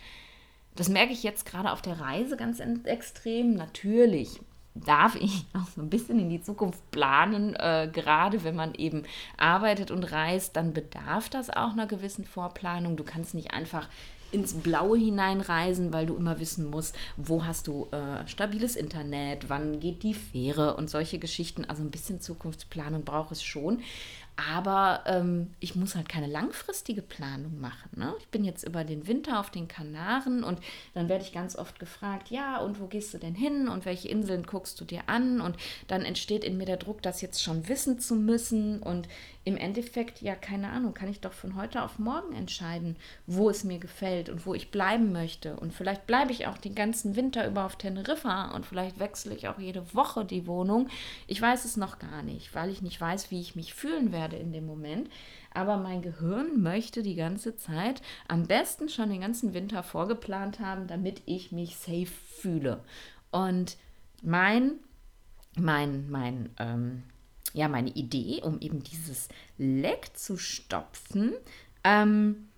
Das 0.77 0.89
merke 0.89 1.13
ich 1.13 1.23
jetzt 1.23 1.45
gerade 1.45 1.73
auf 1.73 1.83
der 1.83 2.01
Reise 2.01 2.37
ganz 2.37 2.61
extrem. 2.61 3.55
Natürlich 3.55 4.41
darf 4.75 5.17
ich 5.17 5.45
auch 5.55 5.69
so 5.75 5.83
ein 5.83 5.91
bisschen 5.91 6.19
in 6.19 6.31
die 6.31 6.43
Zukunft 6.43 6.91
planen. 6.91 7.55
Äh, 7.57 7.91
gerade 7.93 8.45
wenn 8.45 8.57
man 8.57 8.75
eben 8.75 9.05
arbeitet 9.37 9.91
und 9.91 10.05
reist, 10.05 10.57
dann 10.57 10.73
bedarf 10.73 11.29
das 11.29 11.51
auch 11.51 11.73
einer 11.73 11.87
gewissen 11.87 12.25
Vorplanung. 12.25 12.97
Du 12.97 13.05
kannst 13.05 13.35
nicht 13.35 13.53
einfach 13.53 13.89
ins 14.31 14.55
Blaue 14.55 14.99
hineinreisen, 14.99 15.93
weil 15.93 16.07
du 16.07 16.17
immer 16.17 16.39
wissen 16.39 16.69
musst, 16.69 16.95
wo 17.17 17.47
hast 17.47 17.67
du 17.67 17.89
äh, 17.93 18.27
stabiles 18.27 18.77
Internet, 18.77 19.49
wann 19.49 19.81
geht 19.81 20.03
die 20.03 20.15
Fähre 20.15 20.77
und 20.77 20.91
solche 20.91 21.19
Geschichten. 21.19 21.65
Also 21.65 21.83
ein 21.83 21.91
bisschen 21.91 22.21
Zukunftsplanung 22.21 23.05
braucht 23.05 23.33
es 23.33 23.43
schon. 23.43 23.81
Aber 24.39 25.03
ähm, 25.07 25.51
ich 25.59 25.75
muss 25.75 25.97
halt 25.97 26.09
keine 26.09 26.29
langfristige 26.29 27.03
Planung 27.03 27.61
machen. 27.61 27.91
Ne? 27.97 28.15
Ich 28.21 28.29
bin 28.29 28.45
jetzt 28.45 28.63
über 28.63 28.85
den 28.85 29.09
Winter 29.09 29.41
auf 29.41 29.51
den 29.51 29.67
Kanaren 29.67 30.45
und 30.45 30.61
dann 30.95 31.09
werde 31.09 31.25
ich 31.25 31.33
ganz 31.33 31.57
oft 31.57 31.81
gefragt, 31.81 32.31
ja, 32.31 32.59
und 32.59 32.79
wo 32.79 32.87
gehst 32.87 33.13
du 33.13 33.19
denn 33.19 33.35
hin 33.35 33.67
und 33.67 33.85
welche 33.85 34.09
Inseln 34.09 34.45
guckst 34.45 34.81
du 34.81 34.85
dir 34.85 35.03
an? 35.09 35.41
Und 35.41 35.57
dann 35.89 36.03
entsteht 36.03 36.45
in 36.45 36.57
mir 36.57 36.67
der 36.67 36.77
Druck, 36.77 37.03
das 37.03 37.21
jetzt 37.21 37.43
schon 37.43 37.67
wissen 37.67 37.99
zu 37.99 38.15
müssen. 38.15 38.81
Und 38.81 39.09
im 39.49 39.57
Endeffekt, 39.57 40.21
ja, 40.21 40.35
keine 40.35 40.69
Ahnung, 40.69 40.93
kann 40.93 41.09
ich 41.09 41.23
doch 41.23 41.33
von 41.33 41.57
heute 41.57 41.83
auf 41.83 41.99
morgen 41.99 42.35
entscheiden, 42.35 42.97
wo 43.27 43.49
es 43.49 43.65
mir 43.65 43.79
gefällt 43.79 44.29
und 44.29 44.45
wo 44.45 44.53
ich 44.53 44.71
bleiben 44.71 45.11
möchte. 45.11 45.57
Und 45.57 45.73
vielleicht 45.73 46.07
bleibe 46.07 46.33
ich 46.33 46.47
auch 46.47 46.59
den 46.59 46.75
ganzen 46.75 47.17
Winter 47.17 47.47
über 47.47 47.65
auf 47.65 47.77
Teneriffa 47.77 48.55
und 48.55 48.67
vielleicht 48.67 49.01
wechsle 49.01 49.35
ich 49.35 49.49
auch 49.49 49.59
jede 49.59 49.95
Woche 49.95 50.27
die 50.27 50.47
Wohnung. 50.47 50.89
Ich 51.27 51.41
weiß 51.41 51.65
es 51.65 51.79
noch 51.79 51.99
gar 51.99 52.23
nicht, 52.23 52.55
weil 52.55 52.69
ich 52.69 52.83
nicht 52.83 53.01
weiß, 53.01 53.31
wie 53.31 53.41
ich 53.41 53.57
mich 53.57 53.73
fühlen 53.73 54.13
werde 54.13 54.37
in 54.37 54.53
dem 54.53 54.67
Moment. 54.67 55.09
Aber 55.55 55.79
mein 55.79 56.03
Gehirn 56.03 56.61
möchte 56.61 57.03
die 57.03 57.15
ganze 57.17 57.57
Zeit 57.57 58.03
am 58.29 58.47
besten 58.47 58.91
schon 58.91 59.09
den 59.09 59.23
ganzen 59.23 59.55
Winter 59.55 59.83
vorgeplant 59.83 60.61
haben, 60.61 60.89
damit 60.89 61.23
ich 61.25 61.53
mich 61.53 61.79
safe 61.79 62.05
fühle. 62.05 62.85
Und 63.31 63.79
mein, 64.23 64.73
mein, 65.57 66.11
mein, 66.11 66.51
ähm, 66.59 67.03
ja, 67.55 67.69
meine 67.69 67.91
Idee, 67.91 68.41
um 68.43 68.61
eben 68.61 68.83
dieses 68.83 69.29
Leck 69.57 70.11
zu 70.15 70.37
stopfen, 70.37 71.33
ähm, 71.85 72.49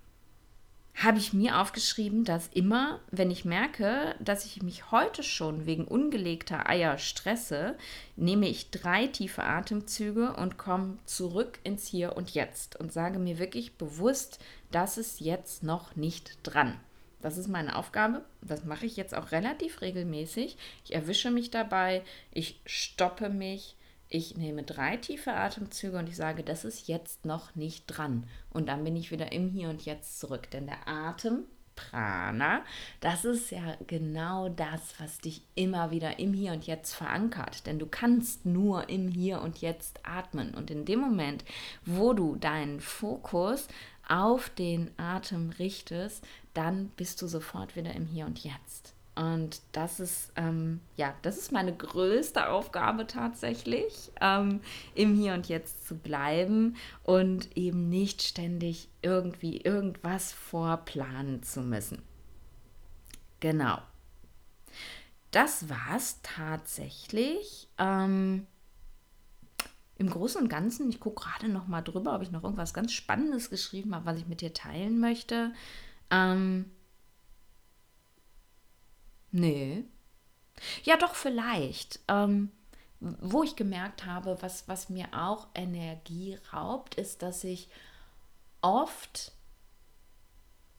habe 1.02 1.18
ich 1.18 1.32
mir 1.32 1.58
aufgeschrieben, 1.58 2.24
dass 2.24 2.48
immer, 2.48 3.00
wenn 3.10 3.30
ich 3.30 3.44
merke, 3.46 4.14
dass 4.20 4.44
ich 4.44 4.62
mich 4.62 4.90
heute 4.90 5.22
schon 5.22 5.64
wegen 5.64 5.86
ungelegter 5.86 6.68
Eier 6.68 6.98
stresse, 6.98 7.76
nehme 8.16 8.48
ich 8.48 8.70
drei 8.70 9.06
tiefe 9.06 9.44
Atemzüge 9.44 10.34
und 10.34 10.58
komme 10.58 10.98
zurück 11.06 11.58
ins 11.64 11.86
Hier 11.86 12.16
und 12.16 12.34
Jetzt 12.34 12.76
und 12.76 12.92
sage 12.92 13.18
mir 13.18 13.38
wirklich 13.38 13.74
bewusst, 13.74 14.40
das 14.72 14.98
ist 14.98 15.20
jetzt 15.20 15.62
noch 15.62 15.96
nicht 15.96 16.38
dran. 16.42 16.78
Das 17.22 17.38
ist 17.38 17.48
meine 17.48 17.76
Aufgabe. 17.76 18.22
Das 18.42 18.64
mache 18.64 18.86
ich 18.86 18.96
jetzt 18.96 19.14
auch 19.14 19.32
relativ 19.32 19.80
regelmäßig. 19.80 20.56
Ich 20.84 20.94
erwische 20.94 21.30
mich 21.30 21.50
dabei, 21.50 22.02
ich 22.32 22.60
stoppe 22.66 23.28
mich, 23.28 23.76
ich 24.10 24.36
nehme 24.36 24.64
drei 24.64 24.96
tiefe 24.96 25.32
Atemzüge 25.32 25.96
und 25.96 26.08
ich 26.08 26.16
sage, 26.16 26.42
das 26.42 26.64
ist 26.64 26.88
jetzt 26.88 27.24
noch 27.24 27.54
nicht 27.54 27.86
dran. 27.86 28.26
Und 28.50 28.68
dann 28.68 28.82
bin 28.82 28.96
ich 28.96 29.12
wieder 29.12 29.30
im 29.30 29.48
Hier 29.48 29.70
und 29.70 29.84
Jetzt 29.84 30.18
zurück. 30.18 30.50
Denn 30.50 30.66
der 30.66 30.88
Atem, 30.88 31.44
Prana, 31.76 32.62
das 32.98 33.24
ist 33.24 33.52
ja 33.52 33.76
genau 33.86 34.48
das, 34.48 34.98
was 34.98 35.18
dich 35.18 35.42
immer 35.54 35.92
wieder 35.92 36.18
im 36.18 36.34
Hier 36.34 36.52
und 36.52 36.66
Jetzt 36.66 36.92
verankert. 36.92 37.66
Denn 37.66 37.78
du 37.78 37.86
kannst 37.86 38.44
nur 38.44 38.88
im 38.88 39.06
Hier 39.06 39.40
und 39.42 39.60
Jetzt 39.60 40.00
atmen. 40.04 40.54
Und 40.54 40.72
in 40.72 40.84
dem 40.84 40.98
Moment, 40.98 41.44
wo 41.86 42.12
du 42.12 42.34
deinen 42.34 42.80
Fokus 42.80 43.68
auf 44.08 44.50
den 44.50 44.90
Atem 44.98 45.50
richtest, 45.50 46.26
dann 46.52 46.88
bist 46.96 47.22
du 47.22 47.28
sofort 47.28 47.76
wieder 47.76 47.94
im 47.94 48.06
Hier 48.06 48.26
und 48.26 48.42
Jetzt. 48.42 48.92
Und 49.14 49.60
das 49.72 50.00
ist, 50.00 50.32
ähm, 50.36 50.80
ja, 50.96 51.14
das 51.22 51.36
ist 51.36 51.52
meine 51.52 51.74
größte 51.76 52.48
Aufgabe 52.48 53.06
tatsächlich, 53.06 54.12
ähm, 54.20 54.60
im 54.94 55.14
Hier 55.14 55.34
und 55.34 55.48
Jetzt 55.48 55.86
zu 55.86 55.96
bleiben 55.96 56.76
und 57.02 57.56
eben 57.56 57.88
nicht 57.88 58.22
ständig 58.22 58.88
irgendwie 59.02 59.60
irgendwas 59.60 60.32
vorplanen 60.32 61.42
zu 61.42 61.60
müssen. 61.60 62.02
Genau. 63.40 63.78
Das 65.30 65.68
war 65.68 65.96
es 65.96 66.20
tatsächlich. 66.22 67.68
Ähm, 67.78 68.46
Im 69.96 70.08
Großen 70.08 70.40
und 70.40 70.48
Ganzen, 70.48 70.88
ich 70.88 71.00
gucke 71.00 71.24
gerade 71.24 71.48
noch 71.48 71.66
mal 71.66 71.82
drüber, 71.82 72.14
ob 72.14 72.22
ich 72.22 72.30
noch 72.30 72.44
irgendwas 72.44 72.74
ganz 72.74 72.92
Spannendes 72.92 73.50
geschrieben 73.50 73.94
habe, 73.94 74.06
was 74.06 74.18
ich 74.18 74.26
mit 74.26 74.40
dir 74.40 74.54
teilen 74.54 74.98
möchte. 74.98 75.52
Ähm, 76.10 76.70
Nee. 79.32 79.84
Ja, 80.84 80.96
doch, 80.96 81.14
vielleicht. 81.14 82.00
Ähm, 82.08 82.50
wo 83.00 83.42
ich 83.42 83.56
gemerkt 83.56 84.04
habe, 84.04 84.36
was, 84.40 84.68
was 84.68 84.90
mir 84.90 85.06
auch 85.12 85.48
Energie 85.54 86.38
raubt, 86.52 86.96
ist, 86.96 87.22
dass 87.22 87.44
ich 87.44 87.68
oft 88.60 89.32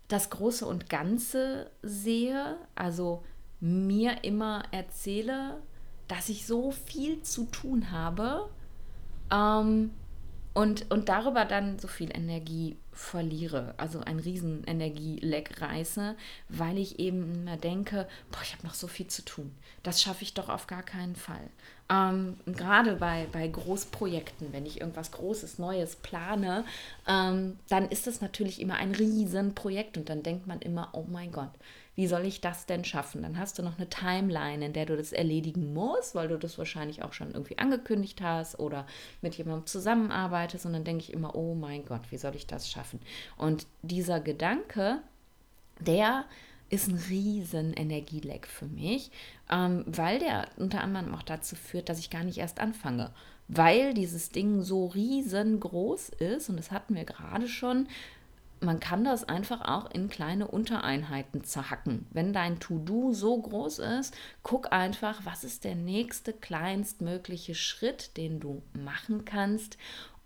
das 0.08 0.30
Große 0.30 0.66
und 0.66 0.90
Ganze 0.90 1.72
sehe, 1.82 2.58
also 2.76 3.24
mir 3.60 4.24
immer 4.24 4.64
erzähle, 4.72 5.62
dass 6.08 6.30
ich 6.30 6.46
so 6.46 6.72
viel 6.72 7.22
zu 7.24 7.46
tun 7.46 7.92
habe 7.92 8.50
ähm, 9.32 9.92
und, 10.54 10.92
und 10.92 11.10
darüber 11.10 11.46
dann 11.46 11.80
so 11.80 11.88
viel 11.88 12.16
Energie 12.16 12.78
verliere, 12.92 13.74
also 13.78 14.02
ein 14.02 14.20
riesen 14.20 14.64
Energieleck 14.66 15.62
reiße, 15.62 16.16
weil 16.50 16.78
ich 16.78 17.00
eben 17.00 17.34
immer 17.34 17.58
denke, 17.58 18.08
boah, 18.32 18.42
ich 18.44 18.54
habe 18.54 18.68
noch 18.68 18.74
so 18.74 18.88
viel 18.88 19.08
zu 19.08 19.24
tun. 19.24 19.52
Das 19.84 20.02
schaffe 20.02 20.24
ich 20.24 20.34
doch 20.34 20.50
auf 20.50 20.68
gar 20.68 20.84
keinen 20.84 21.16
Fall. 21.16 21.50
Ähm, 21.90 22.38
gerade 22.46 22.96
bei, 22.96 23.28
bei 23.32 23.48
Großprojekten, 23.48 24.54
wenn 24.54 24.66
ich 24.66 24.80
irgendwas 24.80 25.12
Großes, 25.12 25.60
Neues 25.60 25.96
plane, 25.96 26.64
ähm, 27.08 27.60
dann 27.70 27.90
ist 27.90 28.08
das 28.08 28.22
natürlich 28.22 28.62
immer 28.62 28.76
ein 28.76 28.96
Riesenprojekt 28.96 29.98
und 29.98 30.10
dann 30.10 30.24
denkt 30.24 30.48
man 30.48 30.60
immer, 30.62 30.90
oh 30.94 31.06
mein 31.10 31.32
Gott, 31.32 31.52
wie 31.96 32.08
soll 32.08 32.26
ich 32.26 32.40
das 32.40 32.66
denn 32.66 32.86
schaffen? 32.86 33.24
Dann 33.24 33.38
hast 33.38 33.60
du 33.60 33.64
noch 33.64 33.78
eine 33.78 33.90
Timeline, 33.90 34.66
in 34.66 34.74
der 34.74 34.86
du 34.86 34.96
das 34.96 35.12
erledigen 35.12 35.74
musst, 35.74 36.16
weil 36.16 36.30
du 36.30 36.38
das 36.40 36.58
wahrscheinlich 36.58 37.04
auch 37.04 37.12
schon 37.12 37.32
irgendwie 37.32 37.58
angekündigt 37.58 38.22
hast 38.22 38.60
oder 38.60 38.88
mit 39.22 39.36
jemandem 39.36 39.68
zusammenarbeitest. 39.68 40.66
Und 40.66 40.74
dann 40.74 40.86
denke 40.86 41.04
ich 41.04 41.14
immer, 41.14 41.36
oh 41.36 41.54
mein 41.54 41.86
Gott, 41.86 42.02
wie 42.10 42.18
soll 42.18 42.36
ich 42.36 42.48
das 42.48 42.70
schaffen? 42.70 42.81
Und 43.38 43.68
dieser 43.82 44.20
Gedanke, 44.20 45.02
der 45.80 46.26
ist 46.70 46.88
ein 46.88 47.02
riesen 47.10 47.74
Energieleck 47.74 48.48
für 48.48 48.66
mich, 48.66 49.12
ähm, 49.50 49.84
weil 49.86 50.20
der 50.20 50.48
unter 50.58 50.82
anderem 50.82 51.14
auch 51.14 51.24
dazu 51.24 51.56
führt, 51.56 51.90
dass 51.90 52.00
ich 52.00 52.10
gar 52.10 52.24
nicht 52.24 52.38
erst 52.38 52.60
anfange. 52.60 53.12
Weil 53.50 53.94
dieses 53.94 54.30
Ding 54.30 54.62
so 54.62 54.88
riesengroß 54.88 56.10
ist, 56.10 56.50
und 56.50 56.58
das 56.58 56.72
hatten 56.72 56.96
wir 56.96 57.04
gerade 57.04 57.50
schon, 57.50 57.88
man 58.62 58.80
kann 58.80 59.04
das 59.04 59.28
einfach 59.28 59.68
auch 59.68 59.90
in 59.92 60.08
kleine 60.08 60.48
Untereinheiten 60.48 61.44
zerhacken. 61.44 62.06
Wenn 62.12 62.32
dein 62.32 62.60
To-Do 62.60 63.12
so 63.12 63.42
groß 63.42 63.80
ist, 63.80 64.16
guck 64.44 64.72
einfach, 64.72 65.26
was 65.26 65.44
ist 65.44 65.64
der 65.64 65.76
nächste 65.76 66.32
kleinstmögliche 66.32 67.56
Schritt, 67.56 68.16
den 68.18 68.40
du 68.40 68.62
machen 68.74 69.26
kannst, 69.26 69.78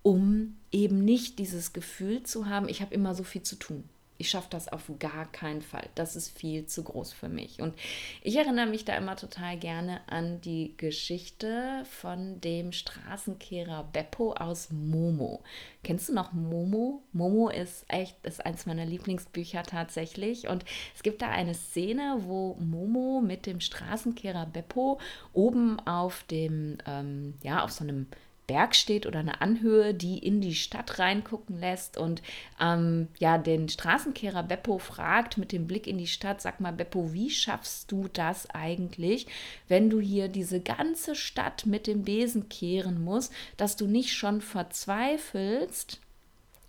um 0.06 0.56
eben 0.72 1.04
nicht 1.04 1.40
dieses 1.40 1.74
Gefühl 1.74 2.22
zu 2.22 2.46
haben, 2.48 2.70
ich 2.70 2.82
habe 2.82 2.94
immer 2.94 3.16
so 3.16 3.24
viel 3.24 3.42
zu 3.42 3.56
tun 3.56 3.90
ich 4.18 4.30
schaffe 4.30 4.48
das 4.50 4.70
auf 4.70 4.90
gar 5.00 5.30
keinen 5.32 5.62
Fall. 5.62 5.90
Das 5.96 6.16
ist 6.16 6.38
viel 6.38 6.66
zu 6.68 6.84
groß 6.84 7.12
für 7.12 7.28
mich. 7.28 7.62
Und 7.62 7.74
ich 8.22 8.38
erinnere 8.38 8.66
mich 8.66 8.86
da 8.86 8.96
immer 8.96 9.18
total 9.18 9.58
gerne 9.58 10.00
an 10.08 10.40
die 10.42 10.74
Geschichte 10.78 11.84
von 11.86 12.40
dem 12.40 12.72
Straßenkehrer 12.72 13.84
Beppo 13.92 14.34
aus 14.34 14.70
Momo. 14.72 15.44
Kennst 15.84 16.08
du 16.08 16.14
noch 16.14 16.32
Momo? 16.32 17.04
Momo 17.12 17.50
ist 17.50 17.84
echt, 17.90 18.26
ist 18.26 18.46
eins 18.46 18.66
meiner 18.66 18.86
Lieblingsbücher 18.86 19.64
tatsächlich. 19.64 20.48
Und 20.48 20.64
es 20.96 21.04
gibt 21.04 21.22
da 21.22 21.30
eine 21.30 21.54
Szene, 21.54 22.20
wo 22.22 22.56
Momo 22.60 23.22
mit 23.22 23.46
dem 23.46 23.60
Straßenkehrer 23.60 24.46
Beppo 24.46 25.00
oben 25.34 25.80
auf 25.82 26.24
dem, 26.24 26.78
ähm, 26.86 27.34
ja, 27.44 27.64
auf 27.64 27.72
so 27.72 27.84
einem 27.84 28.08
Berg 28.48 28.76
steht 28.76 29.06
oder 29.06 29.20
eine 29.20 29.42
Anhöhe, 29.42 29.94
die 29.94 30.18
in 30.18 30.42
die 30.42 30.56
Stadt 30.56 31.00
reingucken 31.00 31.60
lässt 31.60 31.98
und 31.98 32.22
ähm, 32.60 33.08
ja, 33.18 33.38
den 33.38 33.70
Straßenkehrer 33.70 34.44
Beppo 34.44 34.78
fragt 34.78 35.38
mit 35.38 35.52
dem 35.52 35.68
Blick 35.68 35.88
in 35.88 35.98
die 35.98 36.08
Stadt, 36.08 36.42
sag 36.42 36.60
mal 36.60 36.74
Beppo, 36.74 37.14
wie 37.14 37.30
schaffst 37.30 37.92
du 37.92 38.08
das 38.12 38.50
eigentlich, 38.52 39.28
wenn 39.68 39.90
du 39.90 40.00
hier 40.00 40.28
diese 40.28 40.60
ganze 40.62 41.16
Stadt 41.16 41.66
mit 41.66 41.88
dem 41.88 42.04
Besen 42.04 42.50
kehren 42.50 43.04
musst, 43.04 43.34
dass 43.58 43.76
du 43.76 43.88
nicht 43.88 44.14
schon 44.14 44.42
verzweifelst, 44.42 46.00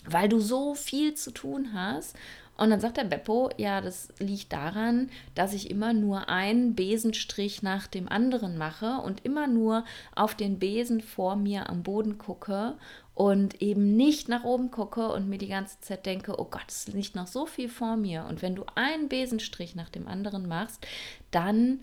weil 0.07 0.29
du 0.29 0.41
so 0.41 0.75
viel 0.75 1.15
zu 1.15 1.31
tun 1.31 1.73
hast 1.75 2.17
und 2.57 2.71
dann 2.71 2.81
sagt 2.81 2.97
der 2.97 3.05
Beppo, 3.05 3.51
ja, 3.57 3.81
das 3.81 4.09
liegt 4.19 4.53
daran, 4.53 5.11
dass 5.35 5.53
ich 5.53 5.71
immer 5.71 5.93
nur 5.93 6.29
einen 6.29 6.75
Besenstrich 6.75 7.63
nach 7.63 7.87
dem 7.87 8.09
anderen 8.09 8.57
mache 8.57 9.01
und 9.05 9.25
immer 9.25 9.47
nur 9.47 9.85
auf 10.15 10.35
den 10.35 10.59
Besen 10.59 11.01
vor 11.01 11.37
mir 11.37 11.69
am 11.69 11.83
Boden 11.83 12.19
gucke 12.19 12.75
und 13.15 13.63
eben 13.63 13.97
nicht 13.97 14.29
nach 14.29 14.45
oben 14.45 14.71
gucke 14.71 15.09
und 15.09 15.29
mir 15.29 15.39
die 15.39 15.49
ganze 15.49 15.81
Zeit 15.81 16.07
denke, 16.07 16.39
oh 16.39 16.47
Gott, 16.51 16.67
es 16.69 16.89
liegt 16.89 17.15
noch 17.15 17.27
so 17.27 17.47
viel 17.47 17.69
vor 17.69 17.97
mir. 17.97 18.27
Und 18.29 18.43
wenn 18.43 18.55
du 18.55 18.65
einen 18.75 19.09
Besenstrich 19.09 19.75
nach 19.75 19.89
dem 19.89 20.07
anderen 20.07 20.47
machst, 20.47 20.87
dann 21.31 21.81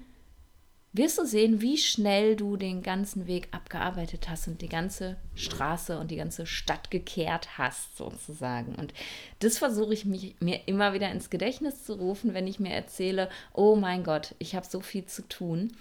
wirst 0.94 1.18
du 1.18 1.26
sehen, 1.26 1.60
wie 1.60 1.78
schnell 1.78 2.36
du 2.36 2.56
den 2.56 2.84
ganzen 2.84 3.26
Weg 3.26 3.48
abgearbeitet 3.52 4.30
hast 4.30 4.48
und 4.48 4.62
die 4.62 4.70
ganze 4.70 5.18
Straße 5.36 5.98
und 6.00 6.12
die 6.12 6.16
ganze 6.16 6.46
Stadt 6.46 6.92
gekehrt 6.92 7.58
hast, 7.58 7.98
sozusagen. 7.98 8.76
Und 8.76 8.94
das 9.40 9.58
versuche 9.58 9.94
ich 9.94 10.06
mich, 10.06 10.36
mir 10.40 10.62
immer 10.68 10.94
wieder 10.94 11.12
ins 11.12 11.32
Gedächtnis 11.32 11.84
zu 11.84 11.94
rufen, 11.94 12.36
wenn 12.36 12.48
ich 12.48 12.60
mir 12.60 12.74
erzähle, 12.74 13.30
oh 13.54 13.76
mein 13.76 14.04
Gott, 14.04 14.36
ich 14.38 14.56
habe 14.56 14.68
so 14.68 14.82
viel 14.82 15.06
zu 15.06 15.28
tun. 15.28 15.76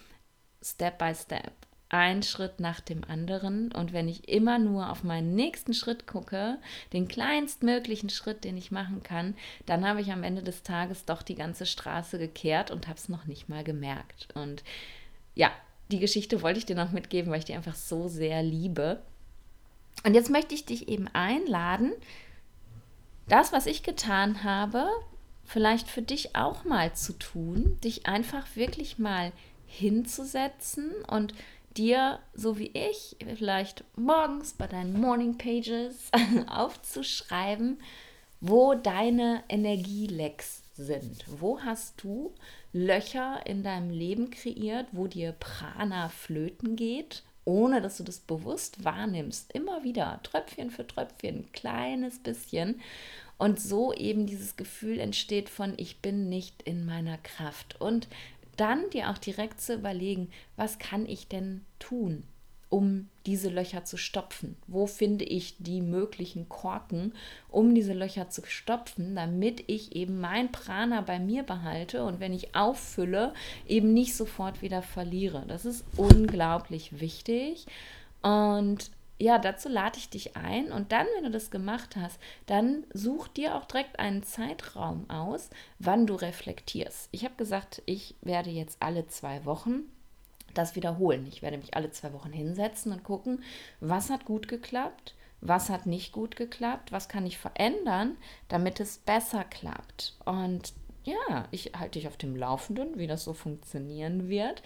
Step 0.62 0.98
by 0.98 1.14
Step. 1.14 1.53
Ein 1.90 2.22
Schritt 2.22 2.59
nach 2.59 2.81
dem 2.81 3.05
anderen. 3.05 3.70
Und 3.72 3.92
wenn 3.92 4.09
ich 4.09 4.27
immer 4.31 4.59
nur 4.59 4.90
auf 4.90 5.05
meinen 5.05 5.35
nächsten 5.35 5.75
Schritt 5.75 6.07
gucke, 6.07 6.57
den 6.94 7.07
kleinstmöglichen 7.07 8.09
Schritt, 8.09 8.44
den 8.44 8.57
ich 8.57 8.70
machen 8.70 9.03
kann, 9.03 9.35
dann 9.66 9.87
habe 9.87 10.01
ich 10.01 10.11
am 10.11 10.22
Ende 10.22 10.42
des 10.42 10.62
Tages 10.62 11.05
doch 11.05 11.20
die 11.20 11.35
ganze 11.35 11.66
Straße 11.66 12.18
gekehrt 12.18 12.70
und 12.70 12.88
habe 12.88 12.96
es 12.96 13.11
noch 13.11 13.27
nicht 13.27 13.51
mal 13.51 13.62
gemerkt. 13.62 14.29
Und 14.33 14.62
ja, 15.35 15.51
die 15.90 16.01
Geschichte 16.01 16.42
wollte 16.42 16.59
ich 16.59 16.66
dir 16.66 16.77
noch 16.77 16.92
mitgeben, 16.92 17.31
weil 17.31 17.38
ich 17.38 17.45
die 17.45 17.55
einfach 17.55 17.75
so 17.75 18.09
sehr 18.09 18.42
liebe. 18.42 19.03
Und 20.05 20.14
jetzt 20.14 20.31
möchte 20.31 20.55
ich 20.55 20.64
dich 20.64 20.88
eben 20.88 21.09
einladen, 21.09 21.92
das, 23.29 23.53
was 23.53 23.66
ich 23.66 23.83
getan 23.83 24.42
habe, 24.42 24.87
vielleicht 25.45 25.88
für 25.88 26.03
dich 26.03 26.35
auch 26.35 26.64
mal 26.64 26.95
zu 26.95 27.12
tun, 27.12 27.79
dich 27.85 28.07
einfach 28.07 28.57
wirklich 28.57 28.99
mal 28.99 29.33
hinzusetzen 29.66 30.92
und 31.07 31.35
dir, 31.77 32.18
so 32.35 32.59
wie 32.59 32.71
ich, 32.75 33.16
vielleicht 33.37 33.85
morgens 33.97 34.53
bei 34.53 34.66
deinen 34.66 35.01
Morning 35.01 35.38
Pages 35.38 36.11
aufzuschreiben, 36.49 37.81
wo 38.40 38.75
deine 38.75 39.45
Energielecks 39.49 40.62
sind. 40.74 41.24
Wo 41.26 41.61
hast 41.61 42.02
du 42.02 42.35
Löcher 42.72 43.40
in 43.46 43.62
deinem 43.62 43.90
Leben 43.90 44.30
kreiert, 44.30 44.87
wo 44.92 45.06
dir 45.06 45.32
Prana 45.32 46.08
flöten 46.08 46.76
geht, 46.76 47.22
ohne 47.44 47.80
dass 47.80 47.96
du 47.96 48.04
das 48.04 48.20
bewusst 48.20 48.85
wahrnimmst. 48.85 49.52
Immer 49.52 49.82
wieder, 49.82 50.20
Tröpfchen 50.22 50.70
für 50.70 50.87
Tröpfchen, 50.87 51.50
kleines 51.52 52.18
bisschen. 52.18 52.80
Und 53.38 53.61
so 53.61 53.92
eben 53.92 54.26
dieses 54.26 54.56
Gefühl 54.56 55.00
entsteht 55.00 55.48
von, 55.48 55.74
ich 55.76 56.00
bin 56.00 56.28
nicht 56.28 56.62
in 56.62 56.85
meiner 56.87 57.18
Kraft. 57.18 57.80
Und 57.80 58.08
dann 58.56 58.88
dir 58.90 59.11
auch 59.11 59.18
direkt 59.18 59.61
zu 59.61 59.74
überlegen, 59.74 60.30
was 60.56 60.78
kann 60.78 61.06
ich 61.06 61.28
denn 61.28 61.64
tun? 61.78 62.24
Um 62.72 63.08
diese 63.26 63.50
Löcher 63.50 63.85
zu 63.85 63.98
stopfen? 63.98 64.56
Wo 64.66 64.87
finde 64.87 65.26
ich 65.26 65.56
die 65.58 65.82
möglichen 65.82 66.48
Korken, 66.48 67.12
um 67.50 67.74
diese 67.74 67.92
Löcher 67.92 68.30
zu 68.30 68.42
stopfen, 68.46 69.14
damit 69.14 69.64
ich 69.66 69.94
eben 69.94 70.20
mein 70.20 70.50
Prana 70.50 71.02
bei 71.02 71.18
mir 71.18 71.42
behalte 71.42 72.02
und 72.02 72.18
wenn 72.18 72.32
ich 72.32 72.54
auffülle, 72.54 73.35
eben 73.68 73.92
nicht 73.92 74.16
sofort 74.16 74.62
wieder 74.62 74.80
verliere? 74.80 75.44
Das 75.46 75.66
ist 75.66 75.85
unglaublich 75.98 76.98
wichtig 76.98 77.66
und 78.22 78.90
ja, 79.18 79.38
dazu 79.38 79.68
lade 79.68 79.98
ich 79.98 80.08
dich 80.08 80.37
ein 80.37 80.72
und 80.72 80.92
dann, 80.92 81.06
wenn 81.14 81.24
du 81.24 81.30
das 81.30 81.50
gemacht 81.50 81.94
hast, 81.94 82.18
dann 82.46 82.85
such 82.94 83.28
dir 83.28 83.54
auch 83.54 83.66
direkt 83.66 83.98
einen 84.00 84.22
Zeitraum 84.22 85.08
aus, 85.11 85.50
wann 85.78 86.06
du 86.06 86.14
reflektierst. 86.14 87.11
Ich 87.12 87.24
habe 87.24 87.35
gesagt, 87.37 87.82
ich 87.85 88.16
werde 88.22 88.50
jetzt 88.50 88.78
alle 88.80 89.06
zwei 89.08 89.44
Wochen 89.44 89.91
das 90.54 90.76
wiederholen. 90.76 91.26
Ich 91.26 91.42
werde 91.42 91.58
mich 91.58 91.74
alle 91.74 91.90
zwei 91.90 92.12
Wochen 92.12 92.32
hinsetzen 92.32 92.92
und 92.92 93.04
gucken, 93.04 93.42
was 93.80 94.10
hat 94.10 94.24
gut 94.24 94.48
geklappt, 94.48 95.14
was 95.40 95.70
hat 95.70 95.86
nicht 95.86 96.12
gut 96.12 96.36
geklappt, 96.36 96.92
was 96.92 97.08
kann 97.08 97.26
ich 97.26 97.38
verändern, 97.38 98.16
damit 98.48 98.80
es 98.80 98.98
besser 98.98 99.44
klappt. 99.44 100.14
Und 100.24 100.72
ja, 101.04 101.48
ich 101.50 101.72
halte 101.76 101.98
dich 101.98 102.06
auf 102.06 102.16
dem 102.16 102.36
Laufenden, 102.36 102.96
wie 102.96 103.08
das 103.08 103.24
so 103.24 103.32
funktionieren 103.32 104.28
wird. 104.28 104.62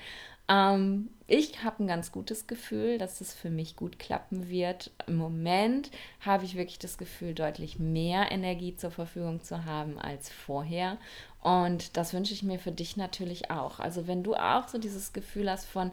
Ähm, 0.48 1.10
ich 1.28 1.64
habe 1.64 1.82
ein 1.82 1.88
ganz 1.88 2.12
gutes 2.12 2.46
Gefühl, 2.46 2.98
dass 2.98 3.20
es 3.20 3.34
für 3.34 3.50
mich 3.50 3.74
gut 3.74 3.98
klappen 3.98 4.48
wird. 4.48 4.92
Im 5.06 5.16
Moment 5.16 5.90
habe 6.20 6.44
ich 6.44 6.56
wirklich 6.56 6.78
das 6.78 6.98
Gefühl, 6.98 7.34
deutlich 7.34 7.78
mehr 7.78 8.30
Energie 8.30 8.76
zur 8.76 8.92
Verfügung 8.92 9.42
zu 9.42 9.64
haben 9.64 9.98
als 9.98 10.30
vorher. 10.30 10.98
Und 11.42 11.96
das 11.96 12.14
wünsche 12.14 12.32
ich 12.32 12.44
mir 12.44 12.58
für 12.58 12.72
dich 12.72 12.96
natürlich 12.96 13.50
auch. 13.50 13.80
Also 13.80 14.06
wenn 14.06 14.22
du 14.22 14.34
auch 14.34 14.68
so 14.68 14.78
dieses 14.78 15.12
Gefühl 15.12 15.50
hast 15.50 15.66
von, 15.66 15.90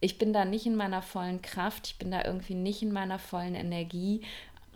ich 0.00 0.16
bin 0.16 0.32
da 0.32 0.44
nicht 0.44 0.66
in 0.66 0.76
meiner 0.76 1.02
vollen 1.02 1.42
Kraft, 1.42 1.88
ich 1.88 1.98
bin 1.98 2.12
da 2.12 2.24
irgendwie 2.24 2.54
nicht 2.54 2.82
in 2.82 2.92
meiner 2.92 3.18
vollen 3.18 3.56
Energie, 3.56 4.22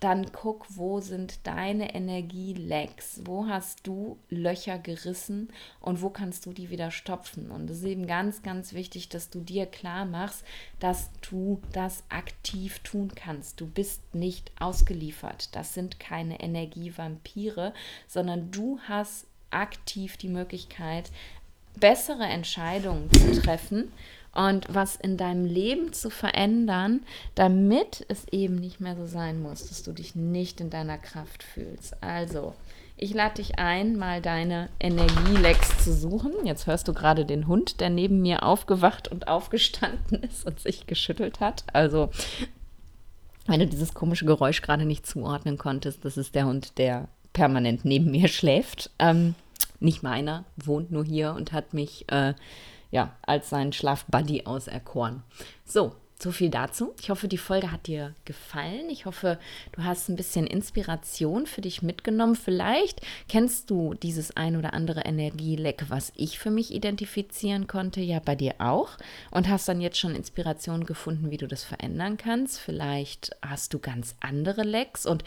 dann 0.02 0.32
guck, 0.32 0.66
wo 0.76 1.00
sind 1.00 1.46
deine 1.46 1.94
Energielecks? 1.94 3.20
Wo 3.24 3.46
hast 3.46 3.86
du 3.86 4.18
Löcher 4.30 4.78
gerissen 4.78 5.48
und 5.80 6.02
wo 6.02 6.10
kannst 6.10 6.44
du 6.44 6.52
die 6.52 6.70
wieder 6.70 6.90
stopfen? 6.90 7.52
Und 7.52 7.70
es 7.70 7.78
ist 7.78 7.84
eben 7.84 8.08
ganz, 8.08 8.42
ganz 8.42 8.72
wichtig, 8.72 9.08
dass 9.10 9.30
du 9.30 9.40
dir 9.40 9.66
klar 9.66 10.04
machst, 10.04 10.44
dass 10.80 11.10
du 11.30 11.62
das 11.72 12.02
aktiv 12.08 12.80
tun 12.80 13.12
kannst. 13.14 13.60
Du 13.60 13.66
bist 13.66 14.14
nicht 14.14 14.50
ausgeliefert. 14.58 15.54
Das 15.54 15.72
sind 15.72 16.00
keine 16.00 16.40
Energievampire, 16.40 17.72
sondern 18.08 18.50
du 18.50 18.80
hast 18.88 19.26
aktiv 19.50 20.16
die 20.16 20.28
Möglichkeit, 20.28 21.12
bessere 21.78 22.24
Entscheidungen 22.24 23.10
zu 23.12 23.40
treffen 23.40 23.92
und 24.34 24.66
was 24.72 24.96
in 24.96 25.16
deinem 25.16 25.44
Leben 25.44 25.92
zu 25.92 26.10
verändern, 26.10 27.00
damit 27.34 28.04
es 28.08 28.26
eben 28.28 28.56
nicht 28.56 28.80
mehr 28.80 28.96
so 28.96 29.06
sein 29.06 29.42
muss, 29.42 29.68
dass 29.68 29.82
du 29.82 29.92
dich 29.92 30.14
nicht 30.14 30.60
in 30.60 30.70
deiner 30.70 30.98
Kraft 30.98 31.42
fühlst. 31.42 32.02
Also, 32.02 32.54
ich 32.96 33.12
lade 33.14 33.34
dich 33.34 33.58
ein, 33.58 33.96
mal 33.96 34.22
deine 34.22 34.68
Energielecks 34.78 35.84
zu 35.84 35.92
suchen. 35.92 36.32
Jetzt 36.44 36.66
hörst 36.66 36.86
du 36.88 36.94
gerade 36.94 37.24
den 37.24 37.46
Hund, 37.46 37.80
der 37.80 37.90
neben 37.90 38.22
mir 38.22 38.44
aufgewacht 38.44 39.08
und 39.08 39.28
aufgestanden 39.28 40.22
ist 40.22 40.46
und 40.46 40.60
sich 40.60 40.86
geschüttelt 40.86 41.40
hat. 41.40 41.64
Also, 41.72 42.10
wenn 43.46 43.60
du 43.60 43.66
dieses 43.66 43.92
komische 43.92 44.24
Geräusch 44.24 44.62
gerade 44.62 44.84
nicht 44.84 45.06
zuordnen 45.06 45.58
konntest, 45.58 46.04
das 46.04 46.16
ist 46.16 46.34
der 46.34 46.46
Hund, 46.46 46.78
der 46.78 47.08
permanent 47.32 47.84
neben 47.84 48.10
mir 48.10 48.28
schläft. 48.28 48.90
Ähm, 48.98 49.34
nicht 49.80 50.02
meiner, 50.02 50.44
wohnt 50.56 50.92
nur 50.92 51.04
hier 51.04 51.34
und 51.34 51.52
hat 51.52 51.74
mich 51.74 52.04
äh, 52.08 52.34
ja 52.92 53.16
als 53.22 53.50
seinen 53.50 53.72
Schlafbuddy 53.72 54.46
auserkoren. 54.46 55.24
So, 55.64 55.96
so 56.22 56.30
viel 56.30 56.50
dazu. 56.50 56.94
Ich 57.00 57.10
hoffe, 57.10 57.26
die 57.26 57.38
Folge 57.38 57.72
hat 57.72 57.88
dir 57.88 58.14
gefallen. 58.24 58.88
Ich 58.90 59.06
hoffe, 59.06 59.40
du 59.72 59.82
hast 59.82 60.08
ein 60.08 60.14
bisschen 60.14 60.46
Inspiration 60.46 61.46
für 61.46 61.62
dich 61.62 61.82
mitgenommen. 61.82 62.36
Vielleicht 62.36 63.00
kennst 63.28 63.70
du 63.70 63.94
dieses 63.94 64.36
ein 64.36 64.56
oder 64.56 64.72
andere 64.72 65.00
Energieleck, 65.00 65.86
was 65.88 66.12
ich 66.14 66.38
für 66.38 66.52
mich 66.52 66.72
identifizieren 66.72 67.66
konnte, 67.66 68.00
ja 68.00 68.20
bei 68.20 68.36
dir 68.36 68.54
auch 68.58 68.90
und 69.32 69.48
hast 69.48 69.68
dann 69.68 69.80
jetzt 69.80 69.98
schon 69.98 70.14
Inspiration 70.14 70.84
gefunden, 70.84 71.32
wie 71.32 71.38
du 71.38 71.48
das 71.48 71.64
verändern 71.64 72.18
kannst. 72.18 72.60
Vielleicht 72.60 73.32
hast 73.42 73.74
du 73.74 73.80
ganz 73.80 74.14
andere 74.20 74.62
Lecks 74.62 75.06
und 75.06 75.24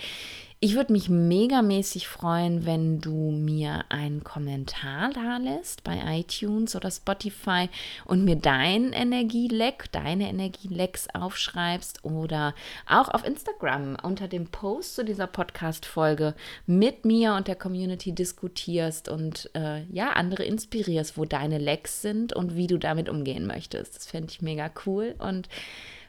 ich 0.66 0.74
würde 0.74 0.94
mich 0.94 1.10
megamäßig 1.10 2.08
freuen, 2.08 2.66
wenn 2.66 3.00
du 3.00 3.30
mir 3.30 3.86
einen 3.90 4.24
Kommentar 4.24 5.12
da 5.14 5.38
lässt 5.38 5.84
bei 5.84 6.02
iTunes 6.08 6.76
oder 6.76 6.90
Spotify 6.90 7.70
und 8.04 8.26
mir 8.26 8.36
dein 8.36 8.92
Energieleck, 8.92 9.92
deine 9.92 10.28
Energielecks 10.28 11.08
aufschreibst 11.14 12.04
oder 12.04 12.56
auch 12.90 13.10
auf 13.10 13.24
Instagram 13.24 13.96
unter 14.02 14.28
dem 14.28 14.48
Post 14.48 14.96
zu 14.96 15.06
dieser 15.06 15.28
Podcast-Folge 15.28 16.34
mit 16.66 17.06
mir 17.06 17.36
und 17.36 17.48
der 17.48 17.58
Community 17.58 18.14
diskutierst 18.14 19.08
und 19.08 19.52
äh, 19.54 19.84
ja, 19.92 20.14
andere 20.14 20.46
inspirierst, 20.46 21.16
wo 21.16 21.26
deine 21.26 21.60
Lecks 21.60 22.02
sind 22.02 22.34
und 22.34 22.56
wie 22.56 22.66
du 22.66 22.80
damit 22.80 23.08
umgehen 23.08 23.46
möchtest. 23.46 23.98
Das 23.98 24.08
fände 24.08 24.32
ich 24.32 24.42
mega 24.42 24.72
cool 24.88 25.14
und 25.20 25.48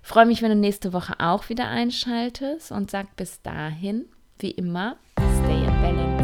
freue 0.00 0.24
mich, 0.24 0.40
wenn 0.40 0.48
du 0.48 0.56
nächste 0.56 0.94
Woche 0.94 1.16
auch 1.18 1.50
wieder 1.50 1.68
einschaltest 1.68 2.72
und 2.72 2.90
sag 2.90 3.16
bis 3.16 3.42
dahin 3.42 4.06
wie 4.38 4.50
immer, 4.50 4.96
stay 5.16 5.64
in 5.64 5.80
balance. 5.80 6.15